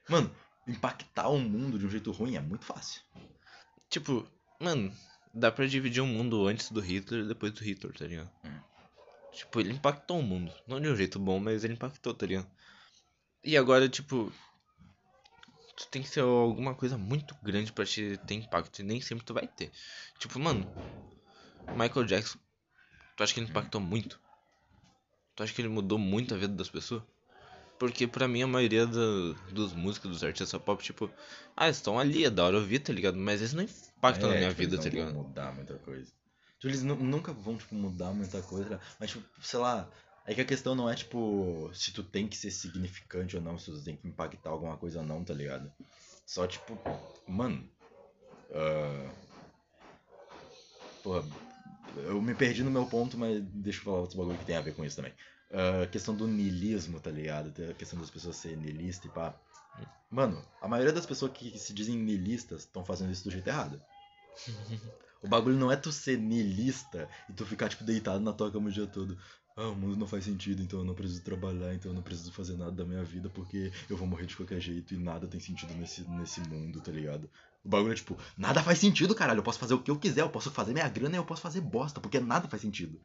[0.09, 0.34] Mano,
[0.66, 3.01] impactar o mundo de um jeito ruim é muito fácil.
[3.88, 4.28] Tipo,
[4.62, 4.93] Mano,
[5.34, 8.30] dá pra dividir um mundo antes do Hitler e depois do Hitler, tá ligado?
[8.45, 8.61] Hum.
[9.32, 10.55] Tipo, ele impactou o mundo.
[10.68, 12.47] Não de um jeito bom, mas ele impactou, tá ligado?
[13.43, 14.32] E agora, tipo.
[15.82, 18.78] Tu tem que ser alguma coisa muito grande pra te ter impacto.
[18.78, 19.72] E nem sempre tu vai ter.
[20.16, 20.64] Tipo, mano.
[21.74, 22.38] Michael Jackson.
[23.16, 24.20] Tu acha que ele impactou muito?
[25.34, 27.02] Tu acha que ele mudou muito a vida das pessoas?
[27.80, 31.10] Porque pra mim a maioria do, dos músicos, dos artistas pop, tipo,
[31.56, 33.18] ah, estão ali, é da hora ouvir, tá ligado?
[33.18, 35.06] Mas eles não impactam é, na minha tipo, vida, tá ligado?
[35.06, 36.12] Eles não vão mudar muita coisa.
[36.60, 39.90] Tipo, eles nunca vão, tipo, mudar muita coisa, mas, tipo, sei lá,
[40.26, 43.58] é que a questão não é, tipo, se tu tem que ser significante ou não,
[43.58, 45.72] se tu tem que impactar alguma coisa ou não, tá ligado?
[46.26, 46.78] Só, tipo,
[47.26, 47.68] mano.
[48.50, 49.10] Uh...
[51.02, 51.24] Porra,
[51.96, 54.60] eu me perdi no meu ponto, mas deixa eu falar outro bagulho que tem a
[54.60, 55.12] ver com isso também
[55.52, 57.52] a questão do niilismo, tá ligado?
[57.70, 59.38] A questão das pessoas serem niilistas e pá.
[60.10, 63.80] Mano, a maioria das pessoas que se dizem niilistas estão fazendo isso do jeito errado.
[65.22, 68.68] o bagulho não é tu ser niilista e tu ficar, tipo, deitado na tua cama
[68.68, 69.16] o dia todo.
[69.56, 72.32] Ah, o mundo não faz sentido, então eu não preciso trabalhar, então eu não preciso
[72.32, 75.38] fazer nada da minha vida porque eu vou morrer de qualquer jeito e nada tem
[75.38, 77.28] sentido nesse, nesse mundo, tá ligado?
[77.62, 79.38] O bagulho é tipo, nada faz sentido, caralho.
[79.38, 81.42] Eu posso fazer o que eu quiser, eu posso fazer minha grana e eu posso
[81.42, 83.00] fazer bosta, porque nada faz sentido.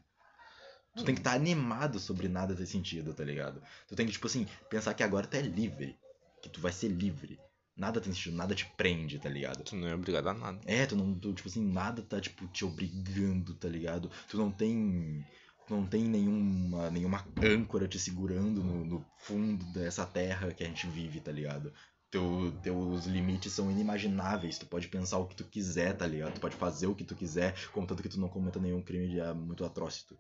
[0.96, 3.62] Tu tem que estar tá animado sobre nada ter sentido, tá ligado?
[3.88, 5.96] Tu tem que, tipo assim, pensar que agora tu é livre.
[6.42, 7.40] Que tu vai ser livre.
[7.78, 9.64] Nada tem sentido, nada te prende, tá ligado?
[9.64, 10.60] Tu não é obrigado a nada.
[10.66, 14.10] É, tu não, tu, tipo assim, nada tá, tipo, te obrigando, tá ligado?
[14.28, 15.24] Tu não tem.
[15.68, 20.66] Tu não tem nenhuma, nenhuma âncora te segurando no, no fundo dessa terra que a
[20.66, 21.72] gente vive, tá ligado?
[22.10, 24.58] Teu, teus limites são inimagináveis.
[24.58, 26.34] Tu pode pensar o que tu quiser, tá ligado?
[26.34, 29.22] Tu pode fazer o que tu quiser, contanto que tu não cometa nenhum crime de,
[29.34, 30.18] muito atrócito.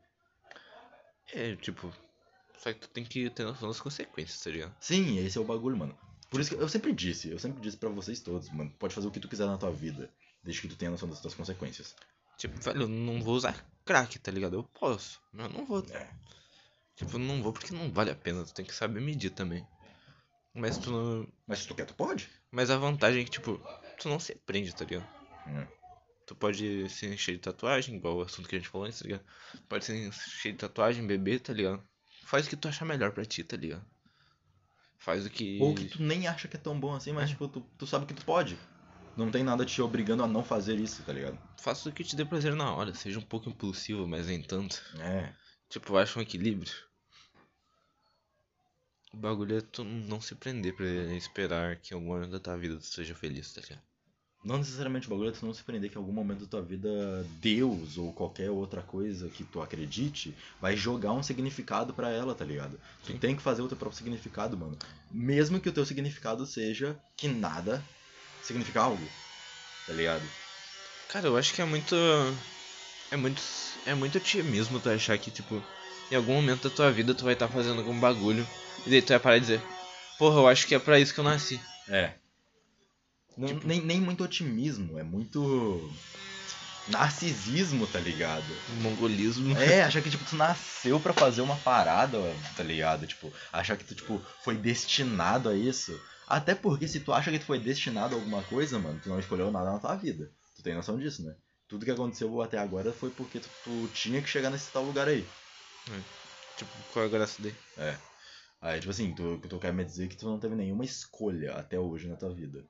[1.33, 1.91] É, tipo.
[2.59, 4.75] Só que tu tem que ter noção das consequências, tá ligado?
[4.79, 5.97] Sim, esse é o bagulho, mano.
[6.29, 8.73] Por isso que eu sempre disse, eu sempre disse para vocês todos, mano.
[8.77, 10.09] Pode fazer o que tu quiser na tua vida,
[10.43, 11.95] desde que tu tenha noção das tuas consequências.
[12.37, 14.55] Tipo, velho, eu não vou usar crack, tá ligado?
[14.55, 15.85] Eu posso, mas eu não vou.
[15.89, 16.09] É.
[16.95, 19.65] Tipo, não vou porque não vale a pena, tu tem que saber medir também.
[20.53, 21.27] Mas tu não.
[21.45, 22.29] Mas se tu quer, tu pode.
[22.51, 23.61] Mas a vantagem é que, tipo,
[23.99, 25.07] tu não se prende, tá ligado?
[25.47, 25.67] É.
[26.25, 29.05] Tu pode se encher de tatuagem, igual o assunto que a gente falou antes, tá
[29.05, 29.23] ligado?
[29.69, 31.81] Pode se encher de tatuagem, beber, tá ligado?
[32.23, 33.85] Faz o que tu achar melhor pra ti, tá ligado?
[34.97, 35.59] Faz o que.
[35.61, 37.27] Ou que tu nem acha que é tão bom assim, mas é.
[37.33, 38.57] tipo, tu, tu sabe que tu pode.
[39.15, 41.39] Não tem nada te obrigando a não fazer isso, tá ligado?
[41.59, 44.81] Faça o que te dê prazer na hora, seja um pouco impulsivo, mas nem tanto.
[44.99, 45.33] É.
[45.69, 46.71] Tipo, acha um equilíbrio.
[49.11, 50.85] O bagulho é tu não se prender pra
[51.15, 53.81] esperar que algum momento da tua vida tu seja feliz, tá ligado?
[54.43, 56.61] Não necessariamente o bagulho é tu não se prender que em algum momento da tua
[56.61, 56.89] vida
[57.41, 62.45] Deus ou qualquer outra coisa que tu acredite vai jogar um significado para ela, tá
[62.45, 62.79] ligado?
[63.03, 63.13] Sim.
[63.13, 64.77] Tu tem que fazer o teu próprio significado, mano.
[65.11, 67.83] Mesmo que o teu significado seja que nada
[68.41, 69.11] significa algo,
[69.85, 70.29] tá ligado?
[71.09, 71.95] Cara, eu acho que é muito.
[73.11, 73.41] É muito.
[73.85, 75.61] É muito otimismo tu achar que, tipo,
[76.11, 78.47] em algum momento da tua vida tu vai estar tá fazendo algum bagulho
[78.85, 79.61] e daí tu vai parar e dizer,
[80.17, 81.59] porra, eu acho que é pra isso que eu nasci.
[81.87, 82.13] É.
[83.37, 83.67] Não, tipo...
[83.67, 85.91] nem, nem muito otimismo, é muito
[86.87, 88.45] narcisismo, tá ligado?
[88.81, 89.55] Mongolismo.
[89.57, 92.17] É, achar que, tipo, tu nasceu para fazer uma parada,
[92.55, 93.05] tá ligado?
[93.05, 95.99] Tipo, achar que tu, tipo, foi destinado a isso.
[96.27, 99.19] Até porque se tu acha que tu foi destinado a alguma coisa, mano, tu não
[99.19, 100.29] escolheu nada na tua vida.
[100.55, 101.35] Tu tem noção disso, né?
[101.67, 105.07] Tudo que aconteceu até agora foi porque tu, tu tinha que chegar nesse tal lugar
[105.07, 105.25] aí.
[106.57, 107.55] Tipo, qual é a graça daí?
[107.77, 107.95] É.
[108.61, 111.79] Aí, tipo assim, tu, tu quer me dizer que tu não teve nenhuma escolha até
[111.79, 112.65] hoje na tua vida.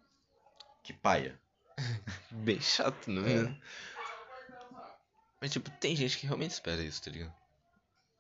[0.88, 1.38] Que paia.
[2.32, 3.54] Bem chato, não é?
[5.42, 7.34] Mas, tipo, tem gente que realmente espera isso, tá ligado?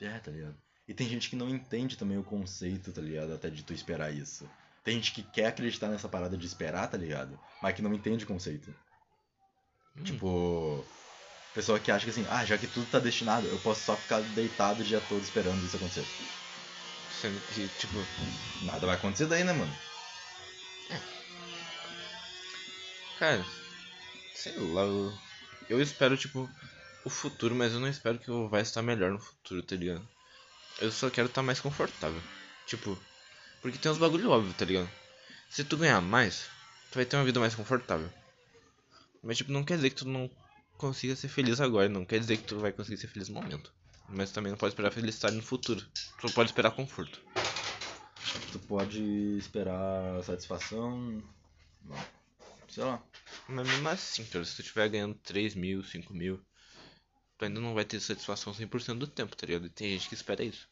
[0.01, 0.57] É, tá ligado?
[0.85, 3.33] E tem gente que não entende também o conceito, tá ligado?
[3.33, 4.49] Até de tu esperar isso.
[4.83, 7.39] Tem gente que quer acreditar nessa parada de esperar, tá ligado?
[7.61, 8.75] Mas que não entende o conceito.
[9.95, 10.03] Hum.
[10.03, 10.85] Tipo,
[11.53, 14.19] pessoa que acha que assim, ah, já que tudo tá destinado, eu posso só ficar
[14.19, 16.05] deitado o dia todo esperando isso acontecer.
[17.21, 17.95] Sendo que, tipo,
[18.65, 19.86] Nada vai acontecer daí, né, mano?
[23.17, 23.45] Cara,
[24.33, 25.13] sei lá, eu,
[25.69, 26.49] eu espero, tipo,
[27.03, 30.07] o futuro, mas eu não espero que eu vai estar melhor no futuro, tá ligado?
[30.79, 32.21] Eu só quero estar mais confortável.
[32.65, 32.97] Tipo,
[33.61, 34.89] porque tem uns bagulho óbvio, tá ligado?
[35.49, 36.49] Se tu ganhar mais,
[36.91, 38.11] tu vai ter uma vida mais confortável.
[39.23, 40.29] Mas, tipo, não quer dizer que tu não
[40.77, 43.73] consiga ser feliz agora, não quer dizer que tu vai conseguir ser feliz no momento.
[44.07, 45.83] Mas também não pode esperar felicidade no futuro.
[46.21, 47.19] Tu pode esperar conforto.
[48.51, 49.01] Tu pode
[49.37, 51.21] esperar satisfação.
[51.83, 52.16] Não.
[52.69, 53.03] Sei lá.
[53.47, 56.39] Mas mesmo assim, cara, se tu estiver ganhando 3 mil, 5 mil,
[57.37, 59.67] tu ainda não vai ter satisfação 100% do tempo, tá ligado?
[59.67, 60.69] E tem gente que espera isso.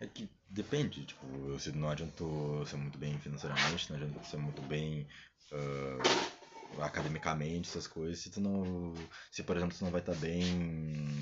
[0.00, 4.26] É que depende, tipo, se não adianta tu ser muito bem financeiramente, não adianta tu
[4.26, 5.08] ser muito bem
[5.52, 8.94] ah, academicamente, essas coisas, se tu não.
[9.30, 10.44] Se por exemplo tu não vai estar bem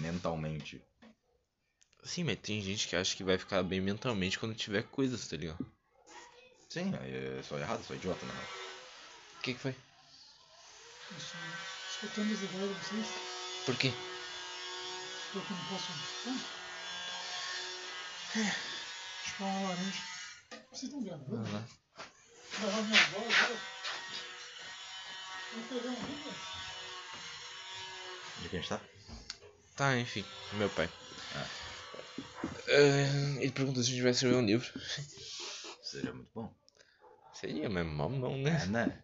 [0.01, 0.83] mentalmente.
[2.03, 5.37] Sim, mas tem gente que acha que vai ficar bem mentalmente quando tiver coisas, tá
[5.37, 5.65] ligado?
[6.69, 8.35] Sim, aí é só errado, só idiota, né?
[9.45, 9.77] O que, que foi?
[11.11, 11.39] Eu estou
[11.91, 13.07] escutando as ideias de vocês.
[13.67, 13.93] Por quê?
[15.35, 16.39] Eu que não posso escutar.
[19.23, 20.03] Chupar uma laranja.
[20.71, 21.45] Vocês estão gravando?
[21.45, 21.69] Vai lá.
[22.59, 23.61] Gravar minha voz, olha.
[25.53, 26.35] Vou pegar um livro.
[28.39, 28.81] Onde que a gente tá?
[29.77, 30.25] Tá, enfim,
[30.55, 30.89] meu pai.
[31.35, 31.47] Ah.
[32.69, 34.67] Eh, ele perguntou se a gente vai escrever um livro.
[35.83, 36.64] Seria muito bom.
[37.45, 38.59] Seria, mas mal não, né?
[38.63, 38.99] É, né?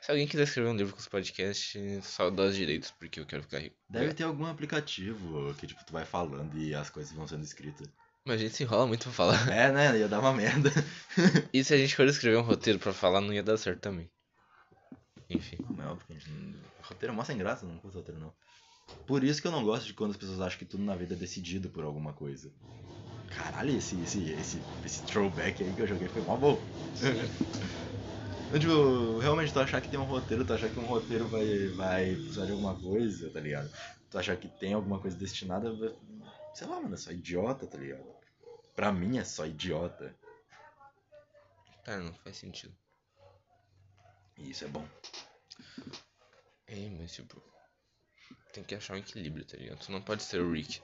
[0.00, 3.26] Se alguém quiser escrever um livro com os podcasts, só dá os direitos, porque eu
[3.26, 3.76] quero ficar rico.
[3.88, 7.88] Deve ter algum aplicativo que tipo tu vai falando e as coisas vão sendo escritas.
[8.24, 9.48] Mas a gente se enrola muito pra falar.
[9.48, 9.96] É, né?
[9.96, 10.70] Ia dar uma merda.
[11.54, 14.10] E se a gente for escrever um roteiro pra falar, não ia dar certo também.
[15.30, 15.56] Enfim.
[15.70, 16.60] Não, é óbvio que a gente não...
[16.82, 18.32] Roteiro é mó sem graça, não curto roteiro não.
[19.06, 21.14] Por isso que eu não gosto de quando as pessoas acham que tudo na vida
[21.14, 22.52] é decidido por alguma coisa.
[23.28, 26.58] Caralho, esse, esse, esse, esse throwback aí que eu joguei foi mó bom.
[28.52, 31.68] Eu, tipo, realmente tu achar que tem um roteiro, tu achar que um roteiro vai,
[31.70, 33.68] vai precisar de alguma coisa, tá ligado?
[34.08, 35.68] Tu achar que tem alguma coisa destinada,
[36.54, 38.04] sei lá, mano, é só idiota, tá ligado?
[38.74, 40.14] Pra mim é só idiota.
[41.84, 42.74] Tá, não faz sentido.
[44.38, 44.86] E isso é bom.
[46.68, 47.42] É, mas tipo.
[48.52, 49.80] Tem que achar um equilíbrio, tá ligado?
[49.80, 50.80] Tu não pode ser o Rick.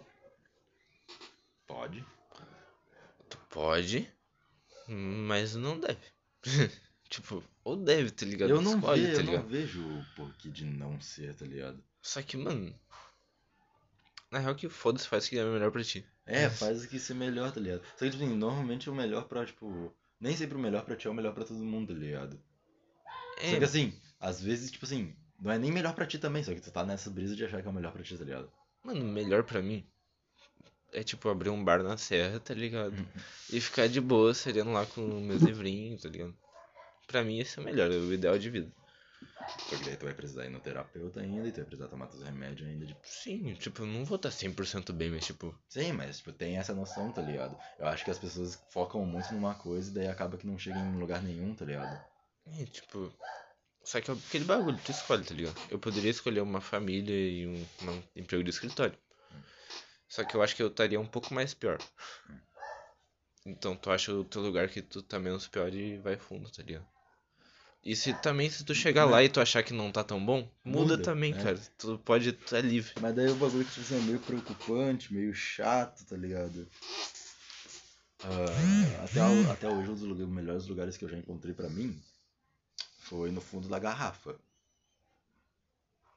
[1.67, 2.05] Pode.
[3.53, 4.09] Pode,
[4.89, 6.01] mas não deve.
[7.09, 8.51] tipo, ou deve, tá ligado?
[8.51, 9.49] Eu não, Escolhe, ve- tá eu não ligado?
[9.49, 11.83] vejo o porquê de não ser, tá ligado?
[12.03, 12.75] Só que, mano.
[14.33, 16.05] Na real que foda-se, faz o que é melhor pra ti.
[16.27, 17.83] É, faz o que ser melhor, tá ligado?
[17.97, 19.95] Só que, tipo assim, normalmente o melhor pra, tipo.
[20.21, 22.41] Nem sempre o melhor pra ti é o melhor pra todo mundo, tá ligado?
[23.43, 26.43] Só É, que assim, às vezes, tipo assim, não é nem melhor pra ti também,
[26.43, 28.25] só que tu tá nessa brisa de achar que é o melhor pra ti, tá
[28.25, 28.51] ligado?
[28.85, 29.85] mano, melhor pra mim
[30.93, 32.95] é tipo abrir um bar na serra, tá ligado?
[33.51, 36.35] E ficar de boa, sereno lá com meus livrinhos, tá ligado?
[37.07, 38.73] Pra mim esse é o melhor, é o ideal de vida.
[39.69, 42.23] Porque daí tu vai precisar ir no terapeuta ainda, e tu vai precisar tomar teus
[42.23, 42.87] remédios ainda.
[42.87, 43.01] Tipo...
[43.03, 46.75] Sim, tipo, eu não vou estar 100% bem, mas tipo, Sim, mas tipo, tem essa
[46.75, 47.57] noção, tá ligado?
[47.79, 50.79] Eu acho que as pessoas focam muito numa coisa e daí acaba que não chega
[50.79, 52.01] em lugar nenhum, tá ligado?
[52.47, 53.13] É, tipo.
[53.85, 55.61] Só que é aquele bagulho, tu escolhe, tá ligado?
[55.69, 58.97] Eu poderia escolher uma família e um, um emprego de escritório.
[60.13, 61.79] Só que eu acho que eu estaria um pouco mais pior.
[63.47, 66.63] Então tu acha o teu lugar que tu tá menos pior e vai fundo, tá
[66.63, 66.87] ligado?
[67.83, 70.47] E se também se tu chegar lá e tu achar que não tá tão bom,
[70.63, 71.43] muda, Muda, também, é.
[71.43, 71.59] cara.
[71.79, 72.93] Tu pode, tu é livre.
[73.01, 76.69] Mas daí o bagulho que tipo, assim, é meio preocupante, meio chato, tá ligado?
[78.23, 81.99] Ah, até, até hoje, um dos melhores lugares que eu já encontrei pra mim
[82.99, 84.39] foi no fundo da garrafa.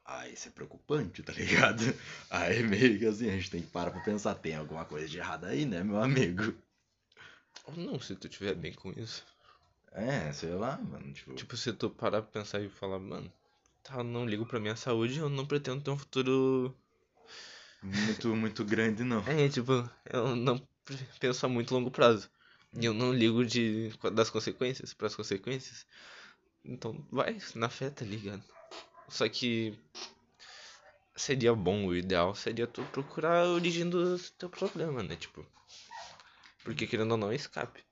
[0.08, 1.82] Ah, isso é preocupante, tá ligado?
[2.30, 5.18] Aí meio que assim, a gente tem que parar pra pensar, tem alguma coisa de
[5.18, 6.54] errado aí, né, meu amigo?
[7.76, 9.26] Não, se tu tiver bem com isso.
[9.90, 11.34] É, sei lá, mano, tipo...
[11.34, 13.32] Tipo, se tu parar pra pensar e falar, mano,
[13.82, 16.72] tá, não ligo pra minha saúde, eu não pretendo ter um futuro
[17.82, 19.22] Muito, muito grande, não.
[19.26, 19.72] É, tipo,
[20.04, 20.62] eu não
[21.18, 22.30] penso a muito longo prazo.
[22.78, 25.84] E eu não ligo de, das consequências pras consequências.
[26.64, 28.44] Então, vai, na fé, tá ligado?
[29.08, 29.78] Só que.
[31.14, 35.16] seria bom, o ideal seria tu procurar a origem do teu problema, né?
[35.16, 35.46] Tipo.
[36.64, 37.84] Porque querendo ou não, é escape.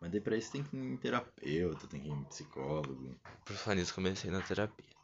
[0.00, 3.18] Mas daí pra isso tem que ir em terapeuta, tem que ir em psicólogo.
[3.44, 4.98] Por falar nisso, comecei na terapia.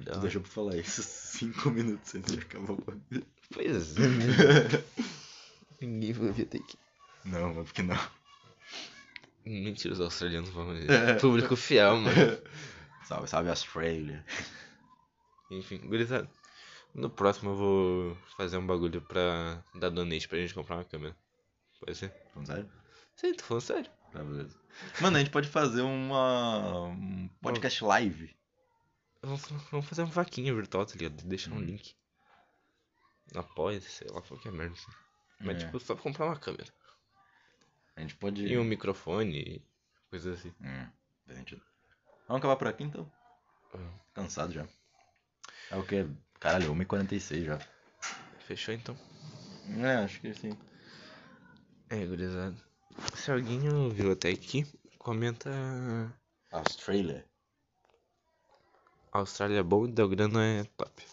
[0.00, 3.26] Da Tu deixou pra falar isso cinco minutos antes de acabar o bagulho.
[3.52, 4.02] Pois é?
[5.80, 6.78] Ninguém vai ver ter que.
[7.24, 7.98] Não, mas porque não.
[9.44, 11.20] Mentira, os australianos vão ver.
[11.20, 12.16] Público fiel, mano.
[13.08, 14.22] Salve, salve Australia.
[15.50, 16.28] Enfim, gurizada.
[16.94, 21.16] No próximo eu vou fazer um bagulho pra dar donate pra gente comprar uma câmera.
[21.80, 22.12] Pode ser?
[22.34, 22.70] Falando sério?
[23.16, 23.90] Sim, tô falando sério.
[24.12, 24.60] Tá, beleza.
[25.00, 26.88] Mano, a gente pode fazer uma.
[26.88, 28.36] um podcast live.
[29.22, 29.40] Vamos,
[29.70, 31.22] vamos fazer uma vaquinha virtual, tá ligado?
[31.24, 31.60] Deixar um Hum.
[31.62, 31.94] link.
[33.34, 34.74] Apoia, sei lá, qualquer merda.
[34.74, 34.92] assim.
[35.40, 35.66] Mas É.
[35.66, 36.66] tipo, só pra comprar uma câmera.
[37.96, 38.46] A gente pode.
[38.46, 39.64] E um microfone,
[40.10, 40.54] coisas assim.
[40.60, 40.86] Hum,
[41.26, 41.62] faz sentido.
[42.28, 43.10] Vamos acabar por aqui então?
[43.74, 43.78] Ah.
[44.12, 44.66] Cansado já.
[45.70, 46.06] É o que?
[46.38, 47.58] Caralho, 1h46 já.
[48.40, 48.94] Fechou então?
[49.78, 50.56] É, acho que sim.
[51.88, 52.56] É, gurizada.
[53.14, 54.66] Se alguém ouviu até aqui,
[54.98, 55.50] comenta.
[56.52, 57.24] Australia.
[59.10, 61.06] Austrália é bom e Belgrano é top.